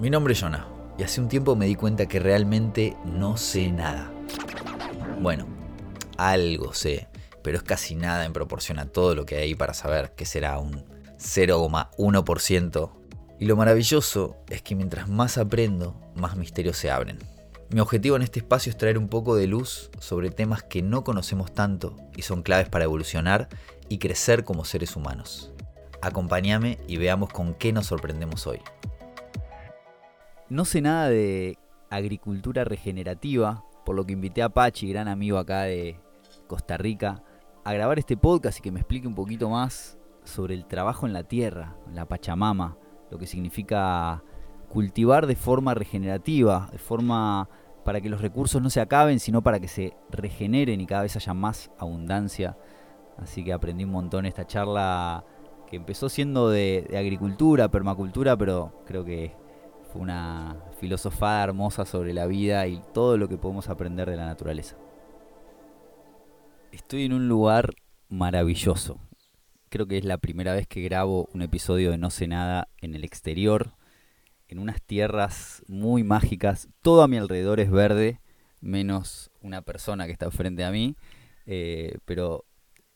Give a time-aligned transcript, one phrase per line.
[0.00, 3.70] Mi nombre es Jonah y hace un tiempo me di cuenta que realmente no sé
[3.70, 4.10] nada.
[5.20, 5.46] Bueno,
[6.16, 7.08] algo sé,
[7.42, 10.58] pero es casi nada en proporción a todo lo que hay para saber que será
[10.58, 10.86] un
[11.18, 12.90] 0,1%.
[13.40, 17.18] Y lo maravilloso es que mientras más aprendo, más misterios se abren.
[17.68, 21.04] Mi objetivo en este espacio es traer un poco de luz sobre temas que no
[21.04, 23.50] conocemos tanto y son claves para evolucionar
[23.90, 25.52] y crecer como seres humanos.
[26.00, 28.60] Acompáñame y veamos con qué nos sorprendemos hoy.
[30.50, 31.58] No sé nada de
[31.90, 36.00] agricultura regenerativa, por lo que invité a Pachi, gran amigo acá de
[36.48, 37.22] Costa Rica,
[37.62, 41.12] a grabar este podcast y que me explique un poquito más sobre el trabajo en
[41.12, 42.76] la tierra, la Pachamama,
[43.12, 44.24] lo que significa
[44.68, 47.48] cultivar de forma regenerativa, de forma
[47.84, 51.14] para que los recursos no se acaben, sino para que se regeneren y cada vez
[51.14, 52.58] haya más abundancia.
[53.18, 55.24] Así que aprendí un montón esta charla
[55.68, 59.38] que empezó siendo de, de agricultura, permacultura, pero creo que
[59.92, 64.26] fue una filosofada hermosa sobre la vida y todo lo que podemos aprender de la
[64.26, 64.76] naturaleza.
[66.72, 67.74] Estoy en un lugar
[68.08, 69.00] maravilloso.
[69.68, 72.94] Creo que es la primera vez que grabo un episodio de No sé nada en
[72.94, 73.72] el exterior,
[74.48, 76.68] en unas tierras muy mágicas.
[76.82, 78.20] Todo a mi alrededor es verde,
[78.60, 80.96] menos una persona que está frente a mí.
[81.46, 82.44] Eh, pero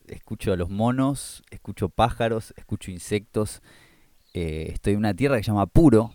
[0.07, 3.63] escucho a los monos, escucho pájaros, escucho insectos.
[4.33, 6.13] Eh, estoy en una tierra que se llama Puro,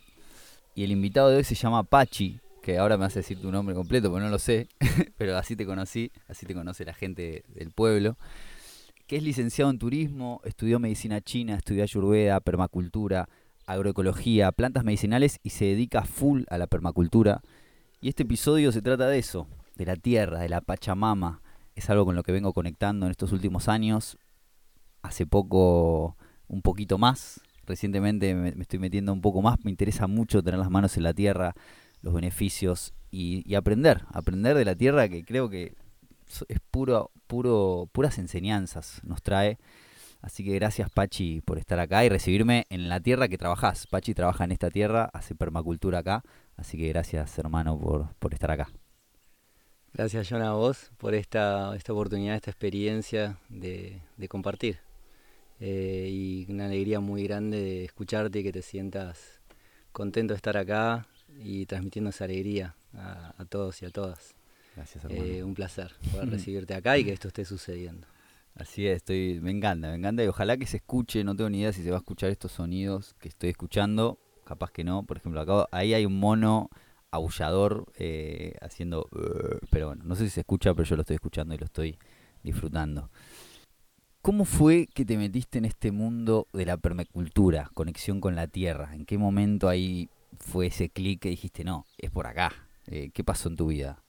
[0.79, 3.75] y el invitado de hoy se llama Pachi, que ahora me hace decir tu nombre
[3.75, 4.69] completo, porque no lo sé,
[5.17, 8.15] pero así te conocí, así te conoce la gente del pueblo,
[9.05, 13.27] que es licenciado en turismo, estudió medicina china, estudió ayurveda, permacultura,
[13.65, 17.41] agroecología, plantas medicinales y se dedica full a la permacultura.
[17.99, 21.41] Y este episodio se trata de eso, de la tierra, de la Pachamama.
[21.75, 24.17] Es algo con lo que vengo conectando en estos últimos años.
[25.01, 26.15] Hace poco
[26.47, 30.71] un poquito más, recientemente me, estoy metiendo un poco más, me interesa mucho tener las
[30.71, 31.53] manos en la tierra,
[32.01, 35.75] los beneficios y, aprender, aprender de la tierra que creo que
[36.47, 39.57] es puro, puro, puras enseñanzas nos trae.
[40.21, 43.87] Así que gracias Pachi por estar acá y recibirme en la tierra que trabajás.
[43.87, 46.23] Pachi trabaja en esta tierra, hace permacultura acá,
[46.57, 48.69] así que gracias hermano por, por estar acá.
[49.93, 54.88] Gracias John a vos por esta, esta oportunidad, esta experiencia de, de compartir.
[55.59, 59.41] Eh, y una alegría muy grande de escucharte y que te sientas
[59.91, 61.05] contento de estar acá
[61.43, 64.35] y transmitiendo esa alegría a, todos y a todas.
[64.75, 65.23] Gracias, hermano.
[65.23, 68.07] Eh, un placer poder recibirte acá y que esto esté sucediendo.
[68.55, 71.59] Así es, estoy, me encanta, me encanta y ojalá que se escuche, no tengo ni
[71.59, 75.17] idea si se va a escuchar estos sonidos que estoy escuchando, capaz que no, por
[75.17, 76.69] ejemplo, acá ahí hay un mono
[77.11, 79.07] aullador eh, haciendo,
[79.69, 81.97] pero bueno, no sé si se escucha, pero yo lo estoy escuchando y lo estoy
[82.43, 83.09] disfrutando.
[84.29, 88.93] ¿Cómo fue que te metiste en este mundo de la permacultura, conexión con la tierra?
[88.93, 90.07] ¿En qué momento ahí
[90.37, 92.53] fue ese clic que dijiste, no, es por acá?
[92.85, 94.03] Eh, ¿Qué pasó en tu vida?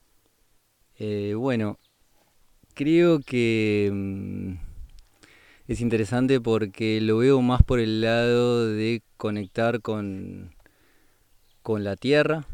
[0.98, 1.78] Eh, bueno,
[2.74, 4.52] creo que mm,
[5.68, 10.54] es interesante porque lo veo más por el lado de conectar con,
[11.62, 12.44] con la tierra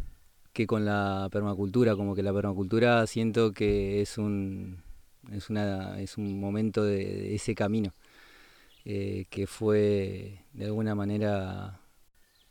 [0.52, 1.96] que con la permacultura.
[1.96, 4.85] Como que la permacultura siento que es un
[5.32, 7.94] es, una, es un momento de, ese camino
[8.84, 11.80] eh, que fue de alguna manera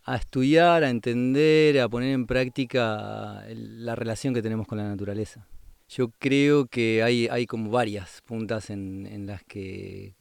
[0.03, 5.47] a estudiar, a entender, a poner en práctica la relación que tenemos con la naturaleza.
[5.89, 10.13] Yo creo que hay, hay como varias puntas en, las que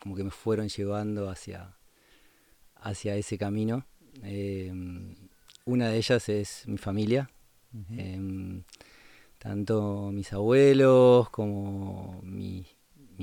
[0.00, 1.76] como que me fueron llevando hacia,
[2.76, 3.86] hacia ese camino.
[4.22, 4.72] Eh,
[5.64, 7.30] una de ellas es mi familia
[9.42, 12.64] tanto mis abuelos como mi,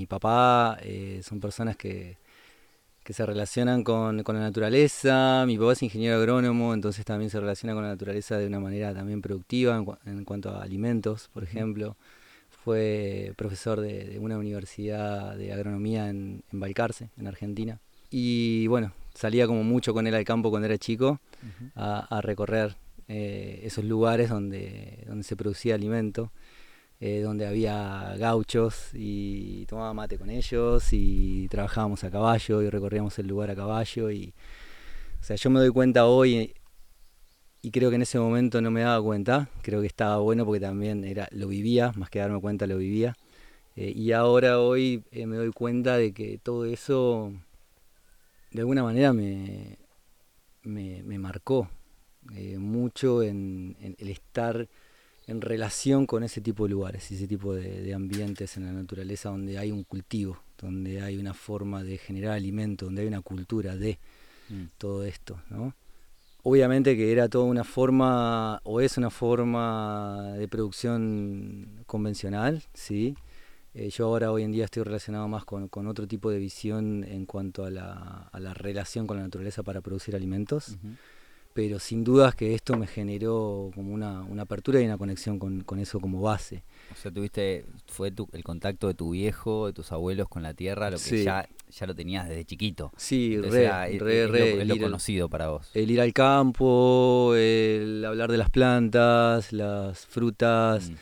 [0.06, 2.18] papá eh, son personas que,
[3.10, 5.44] se relacionan con, la naturaleza.
[5.48, 8.94] Mi papá es ingeniero agrónomo, entonces también se relaciona con la naturaleza de una manera
[8.94, 11.96] también productiva en, cuanto a alimentos, por ejemplo.
[12.64, 17.80] Fue profesor de, una universidad de agronomía en, en Balcarce, en Argentina.
[18.12, 21.20] Y bueno, salía como mucho con él al campo cuando era chico
[21.76, 22.76] a recorrer
[23.10, 26.32] eh, esos lugares donde, donde se producía alimento,
[27.00, 33.18] eh, donde había gauchos y tomaba mate con ellos y trabajábamos a caballo y recorríamos
[33.18, 34.34] el lugar a caballo y
[35.20, 36.54] o sea, yo me doy cuenta hoy
[37.64, 40.60] y creo que en ese momento no me daba cuenta, creo que estaba bueno porque
[40.60, 43.16] también era lo vivía, más que darme cuenta lo vivía.
[43.76, 47.34] Eh, y ahora hoy me doy cuenta de que todo eso
[48.52, 49.78] de alguna manera me,
[50.64, 51.70] me, me marcó,
[52.36, 54.68] eh, mucho en, el estar
[55.28, 59.58] en relación con ese tipo de lugares ese tipo de, ambientes en la naturaleza donde
[59.58, 64.00] hay un cultivo, donde hay una forma de generar alimento, donde hay una cultura de
[64.50, 64.64] mm.
[64.78, 65.74] todo esto, ¿no?
[66.44, 73.16] obviamente que era toda una forma, o es una forma de producción convencional, ¿sí?
[73.74, 77.26] Eh, yo ahora hoy en día estoy relacionado más con, otro tipo de visión en
[77.26, 80.76] cuanto a la, a la, relación con la naturaleza para producir alimentos
[81.54, 86.00] pero sin dudas que esto me generó como una, apertura y una conexión con, eso
[86.00, 86.64] como base.
[86.92, 90.90] O sea, tuviste, fue el contacto de tu viejo, de tus abuelos con la tierra,
[90.90, 92.92] lo que ya, ya lo tenías desde chiquito.
[92.98, 93.68] Sí, re,
[94.00, 95.70] re, re, es lo, conocido para vos.
[95.74, 100.96] El ir al campo, el hablar de las plantas, las frutas, mm.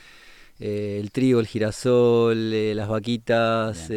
[0.59, 3.89] eh, el trigo, el girasol, eh, las vaquitas,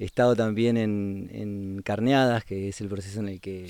[0.00, 3.68] He estado también en, carneadas, que es el proceso en el que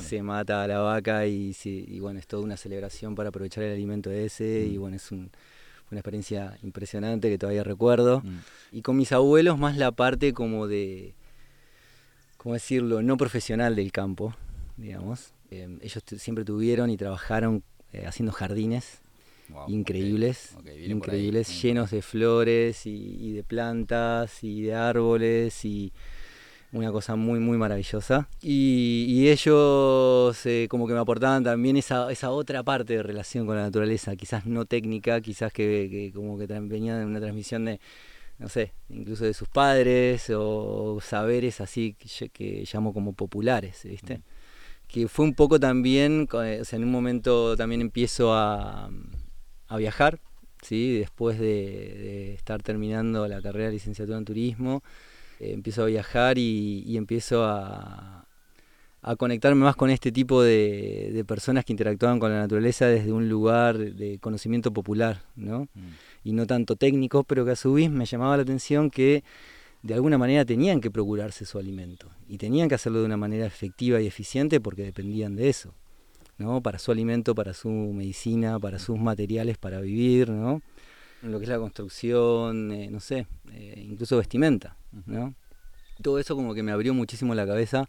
[0.00, 4.10] se mata a la vaca y, bueno, es toda una celebración para aprovechar el alimento
[4.10, 4.80] ese y mm.
[4.80, 5.28] bueno, es una
[5.92, 8.22] experiencia impresionante que todavía recuerdo.
[8.24, 8.38] Mm.
[8.72, 11.12] Y con mis abuelos más la parte como de,
[12.38, 14.34] ¿cómo decirlo?, no profesional del campo,
[14.78, 15.34] digamos.
[15.50, 17.62] Em, ellos siempre tuvieron y trabajaron
[17.92, 19.02] eh, haciendo jardines
[19.68, 20.56] increíbles,
[20.86, 25.92] increíbles, llenos de flores y, de plantas y de árboles y
[26.72, 28.28] una cosa muy muy maravillosa.
[28.42, 33.56] Y, ellos eh, como que me aportaban también esa, esa otra parte de relación con
[33.56, 37.80] la naturaleza, quizás no técnica, quizás que, como que venía de una transmisión de,
[38.38, 44.20] no sé, incluso de sus padres o saberes así que, que llamo como populares, ¿viste?
[44.86, 48.88] Que fue un poco también, o sea, en un momento también empiezo a
[49.68, 50.18] a viajar,
[50.62, 50.98] ¿sí?
[50.98, 54.82] después de, estar terminando la carrera de licenciatura en turismo,
[55.40, 58.24] eh, empiezo a viajar y, empiezo a,
[59.16, 63.78] conectarme más con este tipo de, personas que interactuaban con la naturaleza desde un lugar
[63.78, 65.62] de conocimiento popular, ¿no?
[65.74, 65.88] Mm.
[66.24, 69.22] Y no tanto técnico, pero que a su vez me llamaba la atención que
[69.82, 73.46] de alguna manera tenían que procurarse su alimento y tenían que hacerlo de una manera
[73.46, 75.72] efectiva y eficiente porque dependían de eso.
[76.38, 76.62] ¿No?
[76.62, 80.62] Para su alimento, para su medicina, para sus materiales para vivir, ¿no?
[81.22, 84.76] Lo que es la construcción, eh, no sé, eh, incluso vestimenta,
[85.06, 85.34] ¿no?
[86.00, 87.88] Todo eso como que me abrió muchísimo la cabeza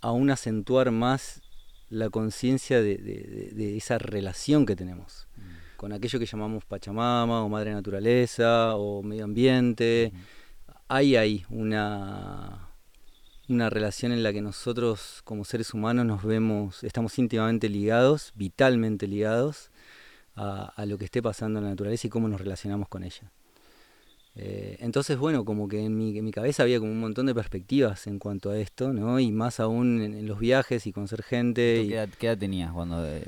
[0.00, 1.42] a aún acentuar más
[1.88, 5.76] la conciencia de, esa relación que tenemos mm.
[5.76, 10.12] con aquello que llamamos Pachamama o Madre Naturaleza o Medio Ambiente.
[10.86, 12.69] Hay ahí una,
[13.52, 19.06] una relación en la que nosotros como seres humanos nos vemos, estamos íntimamente ligados, vitalmente
[19.06, 19.70] ligados
[20.36, 23.30] a, a, lo que esté pasando en la naturaleza y cómo nos relacionamos con ella.
[24.36, 27.34] Eh, entonces, bueno, como que en mi, en mi, cabeza había como un montón de
[27.34, 29.18] perspectivas en cuanto a esto, ¿no?
[29.18, 32.08] Y más aún en, los viajes y conocer gente.
[32.18, 33.22] ¿Qué, edad, tenías cuando eh,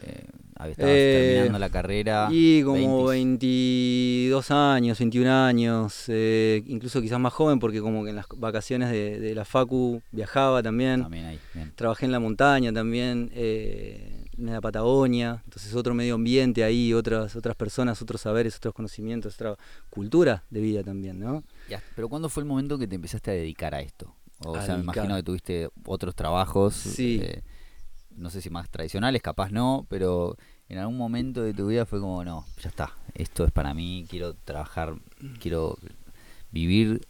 [0.54, 2.28] estabas eh, terminando la carrera?
[2.30, 8.26] Y como 22 años, 21 años, incluso quizás más joven, porque como que en las
[8.36, 11.02] vacaciones de, la Facu viajaba también.
[11.02, 11.38] También ahí,
[11.74, 13.30] Trabajé en la montaña también
[14.36, 19.56] la Patagonia, entonces otro medio ambiente ahí, otras, otras personas, otros saberes, otros conocimientos, otra
[19.90, 21.44] cultura de vida también, ¿no?
[21.94, 24.14] pero ¿cuándo fue el momento que te empezaste a dedicar a esto?
[24.38, 27.20] O sea, me imagino que tuviste otros trabajos, sí.
[27.22, 27.42] Eh,
[28.16, 30.36] no sé si más tradicionales, capaz no, pero
[30.68, 34.06] en algún momento de tu vida fue como, no, ya está, esto es para mí,
[34.08, 34.96] quiero trabajar,
[35.40, 35.78] quiero
[36.50, 37.06] vivir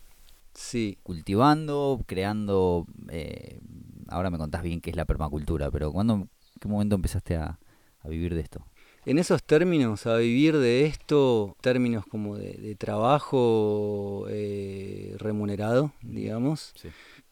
[0.55, 0.99] sí.
[1.03, 3.61] cultivando, creando, eh,
[4.09, 6.29] ahora me contás bien qué es la permacultura, pero ¿cuándo
[6.63, 7.59] qué momento empezaste a,
[8.05, 8.65] vivir de esto?
[9.05, 16.73] En esos términos, a vivir de esto, términos como de, trabajo eh, remunerado, digamos,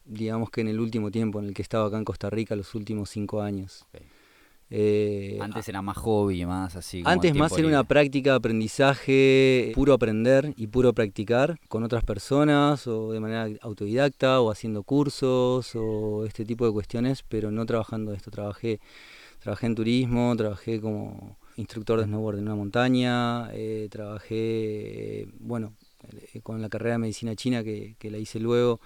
[0.03, 2.75] digamos que en el último tiempo en el que estaba acá en Costa Rica, los
[2.75, 3.85] últimos cinco años.
[4.73, 7.03] Eh, antes era más hobby, más así.
[7.05, 12.87] antes más era una práctica de aprendizaje, puro aprender y puro practicar con otras personas
[12.87, 18.13] o de manera autodidacta o haciendo cursos o este tipo de cuestiones, pero no trabajando
[18.13, 18.31] esto.
[18.31, 18.79] Trabajé
[19.41, 25.73] Trabajé en turismo, trabajé como instructor de snowboard en una montaña, eh, trabajé, bueno,
[26.33, 28.79] eh, con la carrera de medicina china que, la hice luego,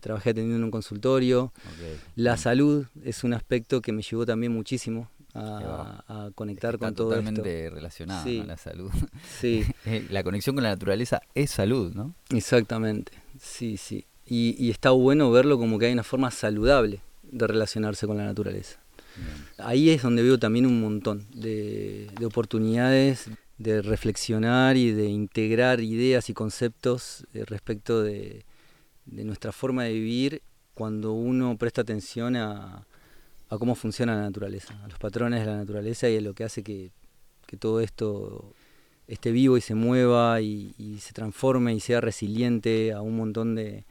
[0.00, 1.52] trabajé atendiendo en un consultorio.
[2.16, 7.70] La salud es un aspecto que me llevó también muchísimo a, conectar con todo totalmente
[7.70, 8.90] relacionado a la salud.
[9.38, 9.64] Sí.
[9.86, 12.14] Eh, la conexión con la naturaleza es salud, ¿no?
[12.30, 14.04] Exactamente, sí, sí.
[14.26, 18.80] y está bueno verlo como que hay una forma saludable de relacionarse con la naturaleza.
[19.58, 26.30] Ahí es donde veo también un montón de, oportunidades de reflexionar y de integrar ideas
[26.30, 28.44] y conceptos eh, respecto de,
[29.06, 30.42] nuestra forma de vivir
[30.74, 32.86] cuando uno presta atención a,
[33.48, 36.62] cómo funciona la naturaleza, a los patrones de la naturaleza y a lo que hace
[36.62, 36.90] que,
[37.58, 38.54] todo esto
[39.08, 43.84] esté vivo y se mueva y, se transforme y sea resiliente a un montón de,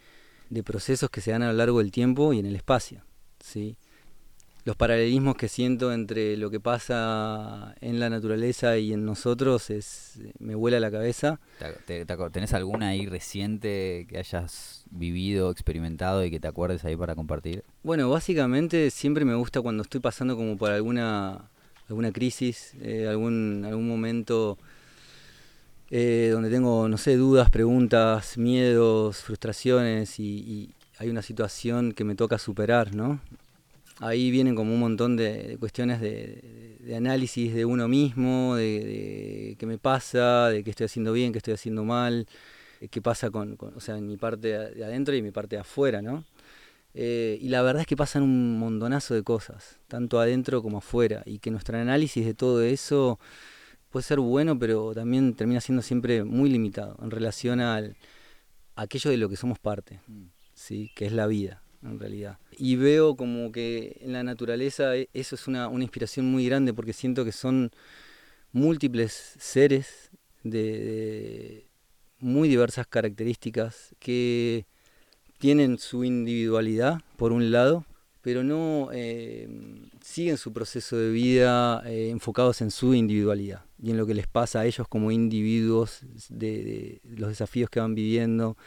[0.50, 3.04] de procesos que se dan a lo largo del tiempo y en el espacio.
[3.44, 3.76] ¿sí?
[4.70, 10.20] Los paralelismos que siento entre lo que pasa en la naturaleza y en nosotros es
[10.38, 11.40] me vuela la cabeza.
[12.32, 17.64] ¿Tenés alguna ahí reciente que hayas vivido, experimentado y que te acuerdes ahí para compartir?
[17.82, 21.50] Bueno, básicamente siempre me gusta cuando estoy pasando como por alguna
[21.88, 24.60] alguna crisis, eh, algún algún momento
[25.90, 32.14] eh, donde tengo, no sé, dudas, preguntas, miedos, frustraciones y hay una situación que me
[32.14, 33.20] toca superar, ¿no?
[34.00, 39.78] Ahí vienen como un montón de, cuestiones de, análisis de uno mismo, de, qué me
[39.78, 42.28] pasa, de qué estoy haciendo bien, qué estoy haciendo mal,
[42.90, 46.02] qué pasa con, o sea, en mi parte de adentro y mi parte de afuera,
[46.02, 46.26] ¿no?
[46.96, 51.22] Eh, y la verdad es que pasan un montonazo de cosas, tanto adentro como afuera,
[51.26, 53.20] y que nuestro análisis de todo eso
[53.92, 57.96] puede ser bueno, pero también termina siendo siempre muy limitado en relación al,
[58.76, 60.24] a aquello de lo que somos parte, mm.
[60.54, 60.92] ¿sí?
[60.96, 62.38] que es la vida en realidad.
[62.58, 66.94] Y veo como que en la naturaleza e, eso es una, inspiración muy grande porque
[66.94, 67.72] siento que son
[68.52, 70.12] múltiples seres
[70.44, 71.68] de,
[72.20, 74.66] muy diversas características que
[75.38, 77.86] tienen su individualidad, por un lado,
[78.22, 79.48] pero no eh,
[80.02, 84.28] siguen su proceso de vida eh, enfocados en su individualidad y en lo que les
[84.28, 88.58] pasa a ellos como individuos, de los desafíos que van viviendo,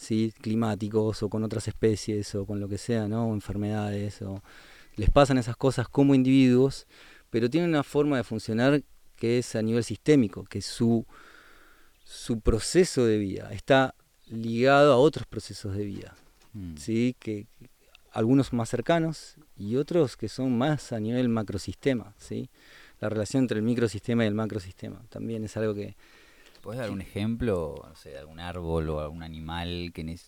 [0.00, 0.32] ¿sí?
[0.40, 3.28] climáticos o con otras especies o con lo que sea, ¿no?
[3.28, 4.42] o enfermedades, o
[4.96, 6.86] les pasan esas cosas como individuos,
[7.28, 8.82] pero tienen una forma de funcionar
[9.16, 11.06] que es a nivel sistémico, que su,
[12.02, 13.94] su proceso de vida está
[14.28, 16.16] ligado a otros procesos de vida,
[16.54, 16.76] mm.
[16.76, 17.14] ¿sí?
[17.18, 17.46] que
[18.10, 22.14] algunos más cercanos y otros que son más a nivel macrosistema.
[22.16, 22.48] ¿sí?
[23.00, 25.94] La relación entre el microsistema y el macrosistema también es algo que,
[26.60, 30.18] ¿Puedes dar un ejemplo, no sé, de algún árbol o algún animal que,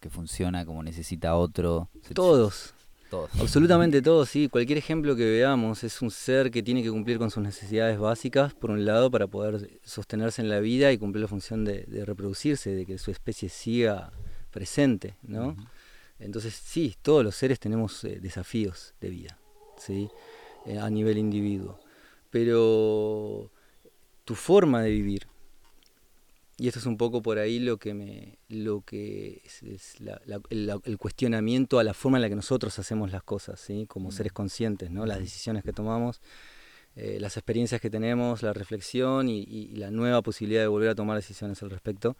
[0.00, 1.88] que funciona como necesita otro?
[2.14, 2.72] Todos.
[3.10, 3.30] Todos.
[3.38, 4.48] Absolutamente todos, sí.
[4.48, 8.54] Cualquier ejemplo que veamos es un ser que tiene que cumplir con sus necesidades básicas,
[8.54, 12.70] por un lado, para poder sostenerse en la vida y cumplir la función de, reproducirse,
[12.70, 14.12] de que su especie siga
[14.50, 15.56] presente, ¿no?
[16.18, 19.38] Entonces, sí, todos los seres tenemos eh, desafíos de vida,
[19.76, 20.08] ¿sí?
[20.64, 21.78] Eh, a nivel individuo.
[22.30, 23.50] Pero
[24.24, 25.28] tu forma de vivir,
[26.58, 29.62] y esto es un poco por ahí lo que me lo que es,
[30.00, 33.86] el, cuestionamiento a la forma en la que nosotros hacemos las cosas ¿sí?
[33.86, 34.34] como seres mm.
[34.34, 35.04] conscientes ¿no?
[35.04, 36.20] las decisiones que tomamos
[36.94, 41.16] eh, las experiencias que tenemos la reflexión y, la nueva posibilidad de volver a tomar
[41.16, 42.16] decisiones al respecto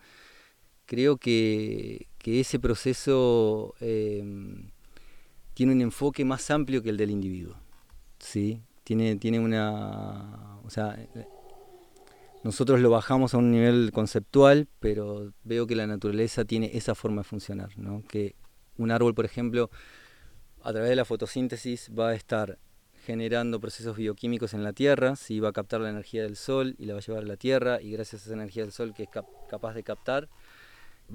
[0.85, 4.71] creo que, ese proceso em,
[5.55, 7.55] tiene un enfoque más amplio que el del individuo
[8.19, 8.61] ¿sí?
[8.85, 10.99] tiene, tiene una o sea
[12.47, 17.23] nosotros lo bajamos a un nivel conceptual, pero veo que la naturaleza tiene esa forma
[17.23, 18.05] de funcionar, ¿no?
[18.09, 18.37] que
[18.79, 19.69] un árbol, por ejemplo,
[20.63, 22.61] a través de la fotosíntesis va a estar
[23.05, 26.87] generando procesos bioquímicos en la Tierra, si va a captar la energía del Sol y
[26.87, 29.03] la va a llevar a la Tierra, y gracias a esa energía del Sol que
[29.03, 29.09] es
[29.51, 30.29] capaz de captar,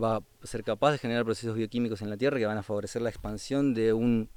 [0.01, 3.01] va a ser capaz de generar procesos bioquímicos en la Tierra que van a favorecer
[3.01, 4.29] la expansión de un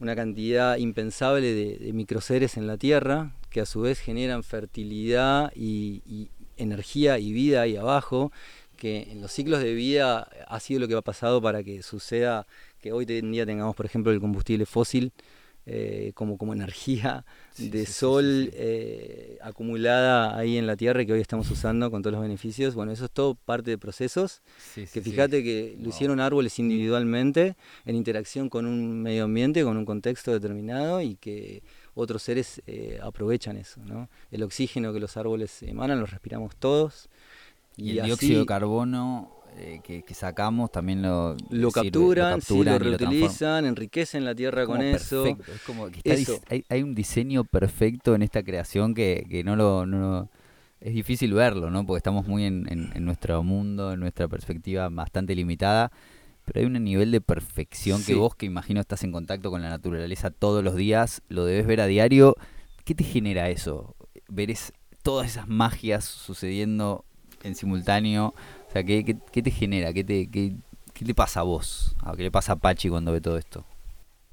[0.00, 6.30] una cantidad impensable de, microseres en la Tierra, que a su vez generan fertilidad y,
[6.56, 8.32] energía y vida ahí abajo,
[8.76, 12.46] que en los ciclos de vida ha sido lo que ha pasado para que suceda
[12.80, 15.12] que hoy en día tengamos, por ejemplo, el combustible fósil
[15.70, 17.26] eh, como, como energía
[17.58, 22.22] de sol eh, acumulada ahí en la Tierra que hoy estamos usando con todos los
[22.22, 22.74] beneficios.
[22.74, 24.40] Bueno, eso es todo parte de procesos
[24.74, 29.84] que fíjate que lo hicieron árboles individualmente en interacción con un medio ambiente, con un
[29.84, 31.62] contexto determinado y que
[31.94, 33.82] otros seres eh, aprovechan eso.
[33.84, 34.08] ¿no?
[34.30, 37.10] El oxígeno que los árboles emanan lo respiramos todos.
[37.76, 44.24] Y, el dióxido de carbono eh, que, sacamos también lo, lo, capturan, lo, reutilizan, enriquecen
[44.24, 45.26] la tierra con eso.
[45.26, 46.00] Es como que
[46.68, 50.28] hay, un diseño perfecto en esta creación que, no lo...
[50.80, 51.84] es difícil verlo, ¿no?
[51.84, 55.90] Porque estamos muy en, nuestro mundo, en nuestra perspectiva bastante limitada,
[56.44, 59.70] pero hay un nivel de perfección que vos, que imagino estás en contacto con la
[59.70, 62.36] naturaleza todos los días, lo debes ver a diario.
[62.84, 63.96] ¿Qué te genera eso?
[64.28, 64.54] Ver
[65.02, 67.04] todas esas magias sucediendo
[67.42, 68.34] en simultáneo
[68.68, 69.92] o sea, ¿qué, te genera?
[69.94, 70.54] ¿Qué te, qué,
[70.92, 71.96] te pasa a vos?
[72.16, 73.64] ¿Qué le pasa a Pachi cuando ve todo esto?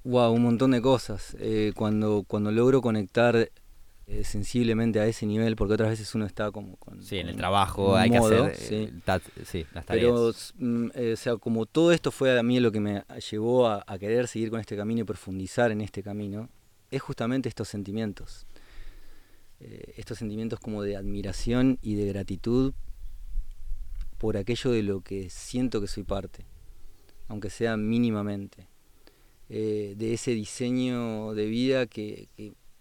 [0.03, 1.37] Wow, un montón de cosas.
[1.39, 3.49] Eh, cuando, cuando logro conectar
[4.07, 7.01] eh, sensiblemente a ese nivel, porque otras veces uno está como con...
[7.01, 8.89] Sí, en el trabajo hay que hacer sí.
[9.45, 10.53] sí, las tareas.
[10.57, 13.67] Pero, mm, eh, o sea, como todo esto fue a mí lo que me llevó
[13.67, 16.49] a, a, querer seguir con este camino y profundizar en este camino,
[16.91, 18.45] es justamente estos sentimientos.
[19.59, 22.73] estos sentimientos como de admiración y de gratitud
[24.25, 26.47] por aquello de lo que siento que soy parte,
[27.27, 28.67] aunque sea mínimamente.
[29.49, 32.27] eh, de ese diseño de vida que,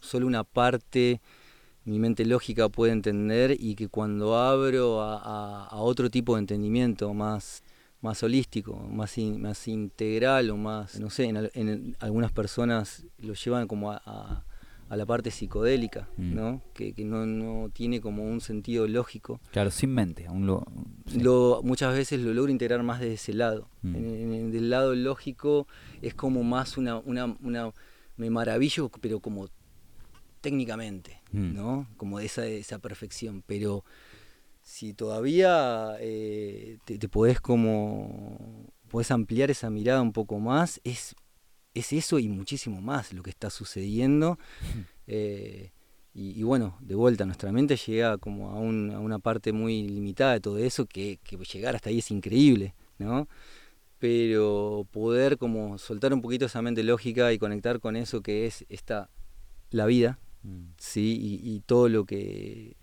[0.01, 1.21] solo una parte
[1.85, 7.63] mi mente lógica puede entender y que cuando abro a, otro tipo de entendimiento más,
[8.01, 13.93] más holístico, más, más integral o más, no sé, en, algunas personas lo llevan como
[13.93, 14.47] a,
[14.97, 16.35] la parte psicodélica, mm.
[16.35, 16.63] ¿no?
[16.75, 19.41] Que, no, tiene como un sentido lógico.
[19.53, 20.27] Claro, sin mente.
[20.27, 20.67] Aún lo,
[21.17, 23.69] lo, muchas veces lo logro integrar más de ese lado.
[23.83, 23.95] Mm.
[23.95, 25.67] En, del lado lógico
[26.03, 27.73] es como más una, una, una
[28.17, 29.49] me maravillo, pero como
[30.41, 31.55] técnicamente, mm.
[31.55, 31.89] ¿no?
[31.97, 33.43] Como esa, esa perfección.
[33.47, 33.85] Pero
[34.63, 41.15] si todavía eh, te, podés como podés ampliar esa mirada un poco más, es,
[41.75, 44.39] es eso y muchísimo más lo que está sucediendo.
[45.07, 45.71] Eh,
[46.15, 50.57] y, bueno, de vuelta, nuestra mente llega como a, una parte muy limitada de todo
[50.57, 51.19] eso, que,
[51.53, 53.29] llegar hasta ahí es increíble, ¿no?
[53.99, 58.65] Pero poder como soltar un poquito esa mente lógica y conectar con eso que es
[58.71, 59.11] esta,
[59.71, 60.75] la vida, Mm.
[60.79, 61.41] ¿sí?
[61.43, 62.77] Y, todo lo que,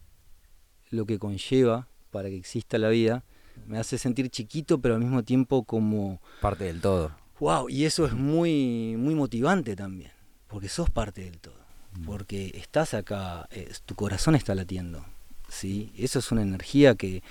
[0.89, 3.23] lo que conlleva para que exista la vida,
[3.67, 6.21] me hace sentir chiquito, pero al mismo tiempo como...
[6.41, 7.11] Parte del todo.
[7.41, 10.11] Wow, y eso es muy, muy motivante también,
[10.47, 11.55] porque sos parte del todo,
[11.97, 12.05] mm.
[12.05, 13.49] porque estás acá,
[13.87, 15.03] tu corazón está latiendo,
[15.49, 15.91] ¿sí?
[15.97, 17.23] Eso es una energía que,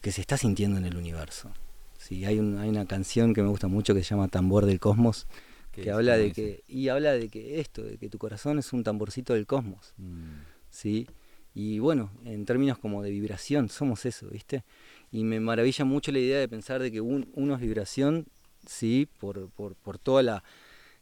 [0.00, 1.50] que se está sintiendo en el universo.
[1.98, 2.24] ¿sí?
[2.24, 5.26] Hay, hay una canción que me gusta mucho que se llama Tambor del Cosmos,
[5.72, 8.82] que habla de que y habla de que esto de que tu corazón es un
[8.82, 10.40] tamborcito del cosmos mm.
[10.70, 11.06] sí
[11.54, 14.64] y bueno en términos como de vibración somos eso viste
[15.12, 18.26] y me maravilla mucho la idea de pensar de que uno es vibración
[18.66, 20.44] sí por, por, por toda la,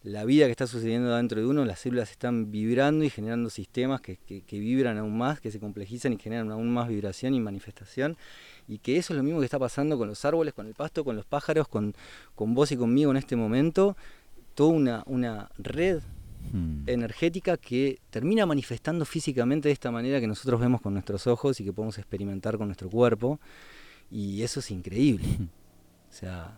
[0.02, 4.00] la, vida que está sucediendo dentro de uno las células están vibrando y generando sistemas
[4.00, 7.40] que, que, que vibran aún más que se complejizan y generan aún más vibración y
[7.40, 8.16] manifestación
[8.68, 11.04] y que eso es lo mismo que está pasando con los árboles, con el pasto,
[11.04, 11.94] con los pájaros, con,
[12.34, 13.96] con vos y conmigo en este momento,
[14.54, 16.00] toda una, una red
[16.52, 16.84] hmm.
[16.88, 21.64] energética que termina manifestando físicamente de esta manera que nosotros vemos con nuestros ojos y
[21.64, 23.40] que podemos experimentar con nuestro cuerpo.
[24.10, 25.26] Y eso es increíble.
[26.14, 26.56] O sea,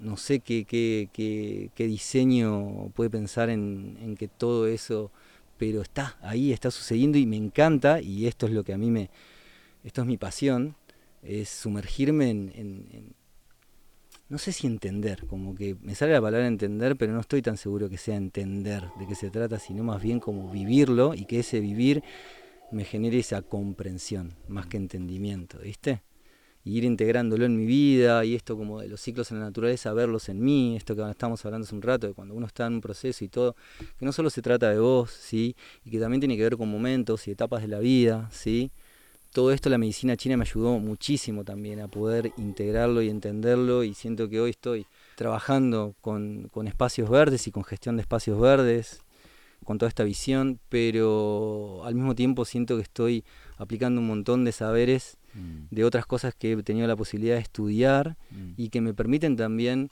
[0.00, 5.10] no sé qué, qué, qué, diseño puede pensar en, en, que todo eso,
[5.58, 8.90] pero está ahí, está sucediendo y me encanta, y esto es lo que a mí
[8.90, 9.10] me,
[9.84, 10.74] esto es mi pasión,
[11.22, 13.14] es sumergirme en
[14.30, 17.56] no sé si entender, como que me sale la palabra entender, pero no estoy tan
[17.56, 21.40] seguro que sea entender de qué se trata, sino más bien como vivirlo y que
[21.40, 22.04] ese vivir
[22.70, 26.02] me genere esa comprensión, más que entendimiento, ¿viste?
[26.64, 29.92] Y ir integrándolo en mi vida y esto como de los ciclos en la naturaleza,
[29.92, 32.74] verlos en mí, esto que estamos hablando hace un rato, de cuando uno está en
[32.74, 33.56] un proceso y todo,
[33.98, 35.56] que no solo se trata de vos, ¿sí?
[35.84, 38.70] Y que también tiene que ver con momentos y etapas de la vida, ¿sí?
[39.32, 43.94] todo esto la medicina china me ayudó muchísimo también a poder integrarlo y entenderlo y
[43.94, 49.02] siento que hoy estoy trabajando con, espacios verdes y con gestión de espacios verdes,
[49.64, 53.24] con toda esta visión, pero al mismo tiempo siento que estoy
[53.56, 55.74] aplicando un montón de saberes mm.
[55.74, 58.52] de otras cosas que he tenido la posibilidad de estudiar mm.
[58.56, 59.90] y que me permiten también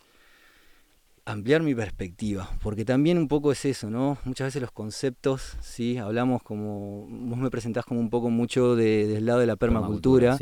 [1.29, 4.17] ampliar mi perspectiva, porque también un poco es eso, ¿no?
[4.25, 9.27] Muchas veces los conceptos, sí, hablamos como, vos me presentás como un poco mucho del
[9.27, 10.39] lado de la permacultura,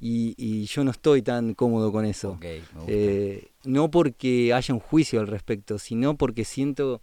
[0.00, 2.38] y, yo no estoy tan cómodo con eso.
[2.88, 7.02] Eh, no porque haya un juicio al respecto, sino porque siento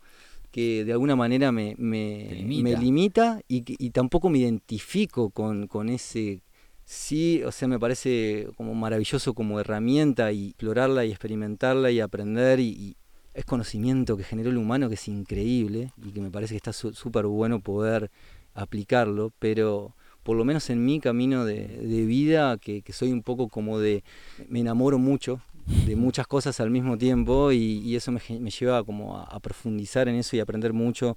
[0.52, 6.42] que de alguna manera me, me, limita, y, y, tampoco me identifico con, con ese
[6.90, 12.60] sí, o sea, me parece como maravilloso como herramienta y explorarla y experimentarla y aprender
[12.60, 12.96] y,
[13.36, 16.74] es conocimiento que generó el humano que es increíble y que me parece que está
[16.74, 18.10] súper bueno poder
[18.56, 21.68] aplicarlo, pero por lo menos en mi camino de,
[22.08, 24.04] vida, que, soy un poco como de,
[24.50, 25.42] me enamoro mucho
[25.86, 30.36] de muchas cosas al mismo tiempo y, eso me, lleva como a, profundizar en eso
[30.36, 31.16] y aprender mucho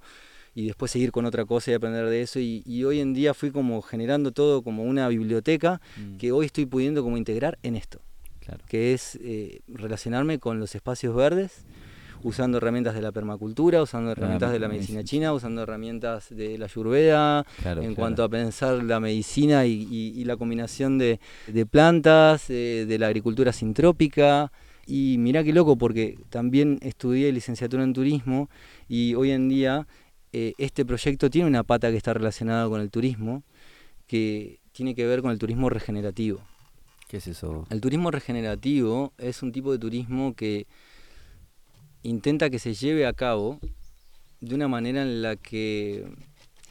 [0.55, 3.51] y después seguir con otra cosa y aprender de eso y, hoy en día fui
[3.51, 6.17] como generando todo como una biblioteca mm.
[6.17, 8.01] que hoy estoy pudiendo como integrar en esto,
[8.67, 11.65] que es eh, relacionarme con los espacios verdes
[12.23, 16.65] usando herramientas de la permacultura, usando herramientas de la medicina china, usando herramientas de la
[16.65, 21.19] ayurveda, en cuanto a pensar la medicina y, la combinación de,
[21.69, 24.51] plantas, eh, de la agricultura sintrópica.
[24.85, 28.49] Y mirá qué loco, porque también estudié licenciatura en turismo
[28.89, 29.87] y hoy en día
[30.33, 33.43] eh, este proyecto tiene una pata que está relacionada con el turismo,
[34.07, 36.41] que tiene que ver con el turismo regenerativo.
[37.07, 37.67] ¿Qué es eso?
[37.69, 40.65] El turismo regenerativo es un tipo de turismo que
[42.01, 43.59] intenta que se lleve a cabo
[44.41, 46.03] de una manera en la que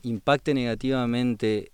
[0.03, 1.71] impacte negativamente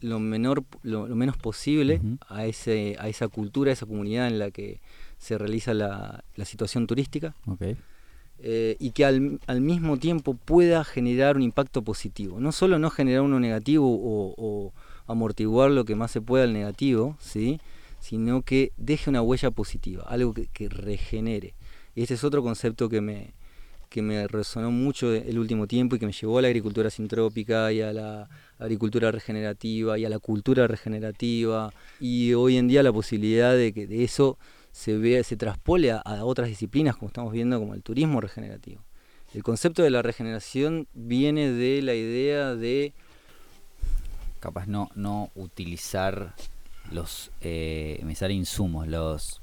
[0.00, 4.50] lo menor lo, menos posible a ese a esa cultura a esa comunidad en la
[4.50, 4.80] que
[5.18, 7.34] se realiza la, situación turística
[8.40, 12.38] eh, y que al, mismo tiempo pueda generar un impacto positivo.
[12.38, 14.72] No solo no generar uno negativo o,
[15.06, 17.60] amortiguar lo que más se pueda el negativo, ¿sí?
[17.98, 21.54] sino que deje una huella positiva, algo que, regenere.
[21.94, 23.32] Y este es otro concepto que me,
[23.88, 27.72] que me resonó mucho el último tiempo y que me llevó a la agricultura sintrópica
[27.72, 32.92] y a la agricultura regenerativa y a la cultura regenerativa y hoy en día la
[32.92, 34.38] posibilidad de que de eso
[34.78, 38.80] se, ve, se traspole a, otras disciplinas, como estamos viendo, como el turismo regenerativo.
[39.34, 42.94] El concepto de la regeneración viene de la idea de...
[44.38, 46.36] Capaz no, no utilizar
[46.92, 47.32] los...
[47.40, 49.40] Eh, me sale insumos, los...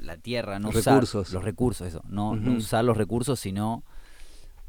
[0.00, 1.22] la tierra, no recursos.
[1.22, 2.04] usar los recursos, eso.
[2.08, 3.82] No, no usar los recursos, sino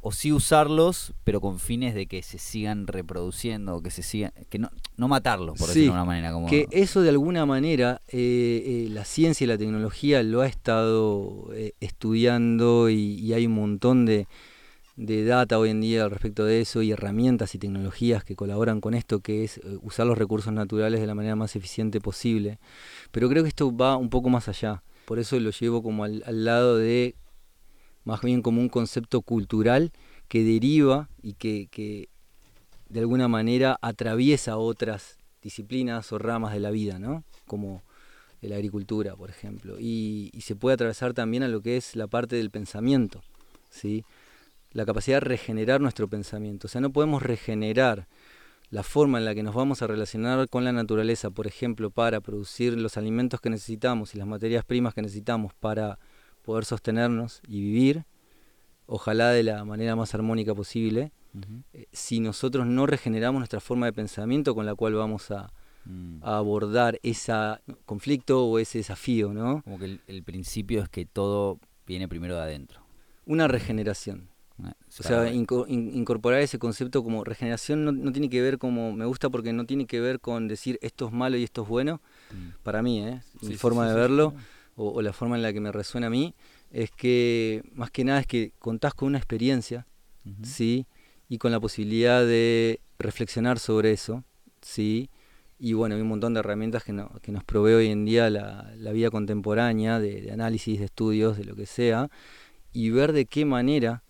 [0.01, 4.57] o sí usarlos, pero con fines de que se sigan reproduciendo, que se sigan, que
[4.57, 6.31] no, no matarlos, por decirlo de una manera.
[6.31, 6.47] Como...
[6.47, 11.49] Que eso de alguna manera eh, eh, la ciencia y la tecnología lo ha estado
[11.53, 14.27] eh, estudiando y, hay un montón de,
[14.95, 18.79] de, data hoy en día al respecto de eso y herramientas y tecnologías que colaboran
[18.79, 22.57] con esto, que es usar los recursos naturales de la manera más eficiente posible.
[23.11, 24.81] Pero creo que esto va un poco más allá.
[25.05, 27.15] Por eso lo llevo como al lado de
[28.03, 29.91] más bien como un concepto cultural
[30.27, 32.09] que deriva y que,
[32.89, 37.23] de alguna manera atraviesa otras disciplinas o ramas de la vida, ¿no?
[37.45, 37.83] Como
[38.41, 39.77] la agricultura, por ejemplo.
[39.79, 43.21] Y, se puede atravesar también a lo que es la parte del pensamiento,
[43.69, 44.05] ¿sí?
[44.71, 46.67] La capacidad de regenerar nuestro pensamiento.
[46.67, 48.07] O sea, no podemos regenerar
[48.69, 52.21] la forma en la que nos vamos a relacionar con la naturaleza, por ejemplo, para
[52.21, 55.97] producir los alimentos que necesitamos y las materias primas que necesitamos para
[56.49, 58.05] poder sostenernos y vivir,
[58.87, 61.11] ojalá de la manera más armónica posible,
[61.73, 65.53] eh, si nosotros no regeneramos nuestra forma de pensamiento con la cual vamos a,
[65.85, 66.23] mm.
[66.23, 67.33] abordar ese
[67.85, 69.61] conflicto o ese desafío, ¿no?
[69.61, 72.81] Como que el, principio es que todo viene primero de adentro.
[73.27, 74.27] Una regeneración.
[74.99, 79.53] O sea, incorporar ese concepto como regeneración no, tiene que ver como, me gusta porque
[79.53, 82.63] no tiene que ver con decir esto es malo y esto es bueno, mm.
[82.63, 83.21] para mí, ¿eh?
[83.43, 84.33] mi forma de verlo
[84.81, 86.33] o, la forma en la que me resuena a mí,
[86.71, 89.85] es que más que nada es que contás con una experiencia,
[90.41, 90.85] ¿sí?
[91.27, 94.23] Y con la posibilidad de reflexionar sobre eso,
[94.61, 95.09] ¿sí?
[95.59, 98.91] Y bueno, hay un montón de herramientas que, que nos provee hoy en día la,
[98.93, 102.09] vida contemporánea, de, análisis, de estudios, de lo que sea,
[102.71, 104.03] y ver de qué manera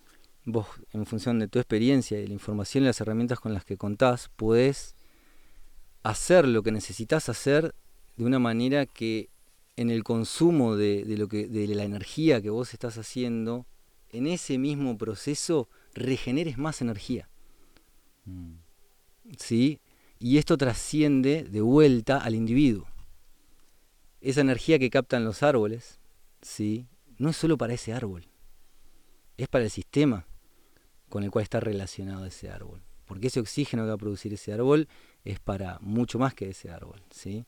[0.46, 3.66] vos, en función de tu experiencia y de la información y las herramientas con las
[3.66, 4.96] que contás, podés
[6.04, 7.74] hacer lo que necesitas hacer
[8.18, 9.30] de una manera que
[9.80, 13.66] en el consumo de, lo que, de la energía que vos estás haciendo,
[14.10, 17.30] en ese mismo proceso regeneres más energía.
[18.26, 18.56] Mm.
[19.38, 19.80] ¿Sí?
[20.20, 22.88] Y esto trasciende de vuelta al individuo.
[24.20, 26.02] Esa energía que captan los árboles,
[26.42, 26.86] ¿sí?
[27.18, 28.28] no es solo para ese árbol,
[29.38, 30.28] es para el sistema
[31.08, 32.82] con el cual está relacionado ese árbol.
[33.06, 34.90] Porque ese oxígeno que va a producir ese árbol
[35.24, 37.02] es para mucho más que ese árbol.
[37.12, 37.46] ¿sí?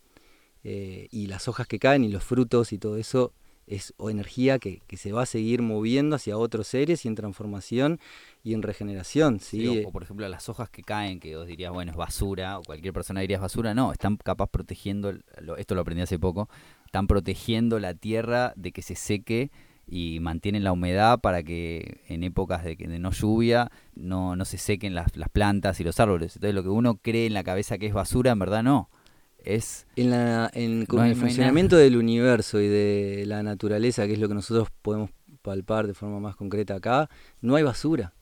[0.64, 3.34] Eh, y las hojas que caen y los frutos y todo eso
[3.68, 8.00] es energía que, se va a seguir moviendo hacia otros seres y en transformación
[8.44, 9.40] y en regeneración.
[9.40, 9.84] ¿sí?
[9.86, 12.94] o, por ejemplo las hojas que caen, que vos dirías, bueno, es basura, o cualquier
[12.94, 15.14] persona diría es basura, no, están capaz protegiendo,
[15.58, 16.50] esto lo aprendí hace poco,
[16.86, 19.52] están protegiendo la tierra de que se seque
[19.88, 24.58] y mantienen la humedad para que en épocas de, de no lluvia no, no se
[24.58, 26.36] sequen las, las plantas y los árboles.
[26.36, 28.90] Entonces lo que uno cree en la cabeza que es basura, en verdad no
[29.44, 29.88] es...
[29.96, 34.34] En, la, en, el funcionamiento del universo y de la naturaleza, que es lo que
[34.34, 35.10] nosotros podemos
[35.42, 37.10] palpar de forma más concreta acá,
[37.42, 38.14] no hay basura.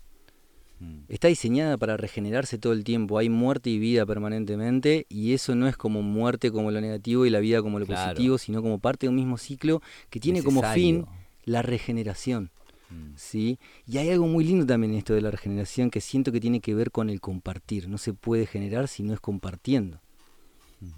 [0.80, 1.00] Mm.
[1.10, 5.68] Está diseñada para regenerarse todo el tiempo, hay muerte y vida permanentemente y eso no
[5.68, 9.06] es como muerte como lo negativo y la vida como lo positivo, sino como parte
[9.06, 11.06] de un mismo ciclo que tiene como fin
[11.44, 12.52] la regeneración.
[12.90, 13.14] Mm.
[13.16, 13.60] ¿sí?
[13.86, 16.62] Y hay algo muy lindo también en esto de la regeneración que siento que tiene
[16.62, 17.90] que ver con el compartir.
[17.90, 20.02] No se puede generar si no es compartiendo.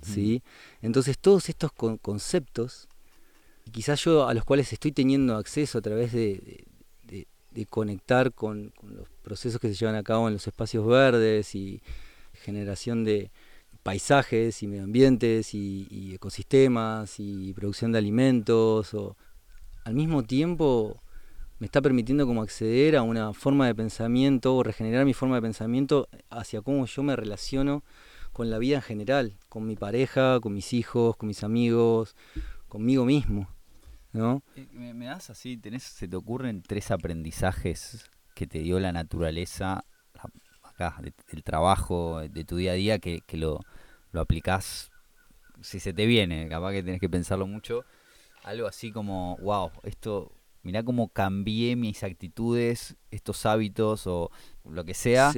[0.02, 0.44] ¿Sí?
[0.82, 2.88] Entonces todos estos conceptos,
[3.72, 6.66] quizás yo a los cuales estoy teniendo acceso a través de,
[7.70, 11.82] conectar con, los procesos que se llevan a cabo en los espacios verdes y
[12.34, 13.30] generación de
[13.84, 19.18] paisajes y medio ambientes y, ecosistemas y producción de alimentos, o,
[19.84, 21.02] al mismo tiempo
[21.60, 25.44] me está permitiendo como acceder a una forma de pensamiento o regenerar mi forma de
[25.44, 27.84] pensamiento hacia cómo yo me relaciono
[28.32, 32.16] con la vida en general, con mi pareja, con mis hijos, con mis amigos,
[32.68, 33.48] conmigo mismo.
[34.14, 34.44] ¿no?
[34.56, 39.86] Eh, ¿Me, das así, tenés, se te ocurren tres aprendizajes que te dio la naturaleza
[40.64, 40.98] acá,
[41.32, 43.60] del trabajo, de tu día a día, que, lo,
[44.12, 44.92] lo aplicás,
[45.62, 47.86] si se te viene, capaz que tenés que pensarlo mucho,
[48.44, 50.32] algo así como, wow, esto
[50.64, 54.32] mirá cómo cambié mis actitudes, estos hábitos o
[54.66, 55.34] lo que sea,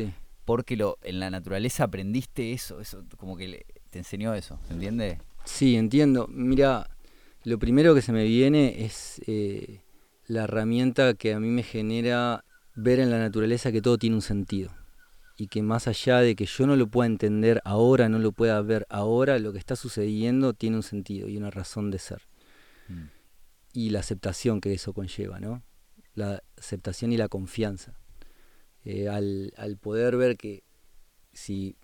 [0.46, 5.20] porque lo, en la naturaleza aprendiste eso, eso como que te enseñó eso, ¿se entiende?
[5.46, 6.28] Sí, entiendo.
[6.28, 6.90] Mira,
[7.44, 9.82] lo primero que se me viene es eh,
[10.28, 14.22] la herramienta que a mí me genera ver en la naturaleza que todo tiene un
[14.22, 14.72] sentido
[15.38, 18.62] y que más allá de que yo no lo pueda entender ahora, no lo pueda
[18.62, 22.22] ver ahora, lo que está sucediendo tiene un sentido y una razón de ser.
[22.88, 23.06] Mm.
[23.74, 25.64] Y la aceptación que eso conlleva, ¿no?
[26.14, 27.94] La aceptación y la confianza.
[28.86, 30.64] Eh, al, al poder ver que
[31.32, 31.78] si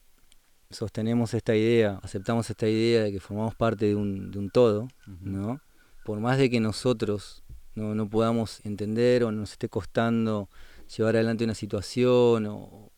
[0.70, 4.88] sostenemos esta idea, aceptamos esta idea de que formamos parte de un, de un todo,
[5.22, 5.62] ¿no?
[6.06, 7.44] Por más de que nosotros
[7.76, 10.50] no, no podamos entender o nos esté costando
[10.96, 12.92] llevar adelante una situación o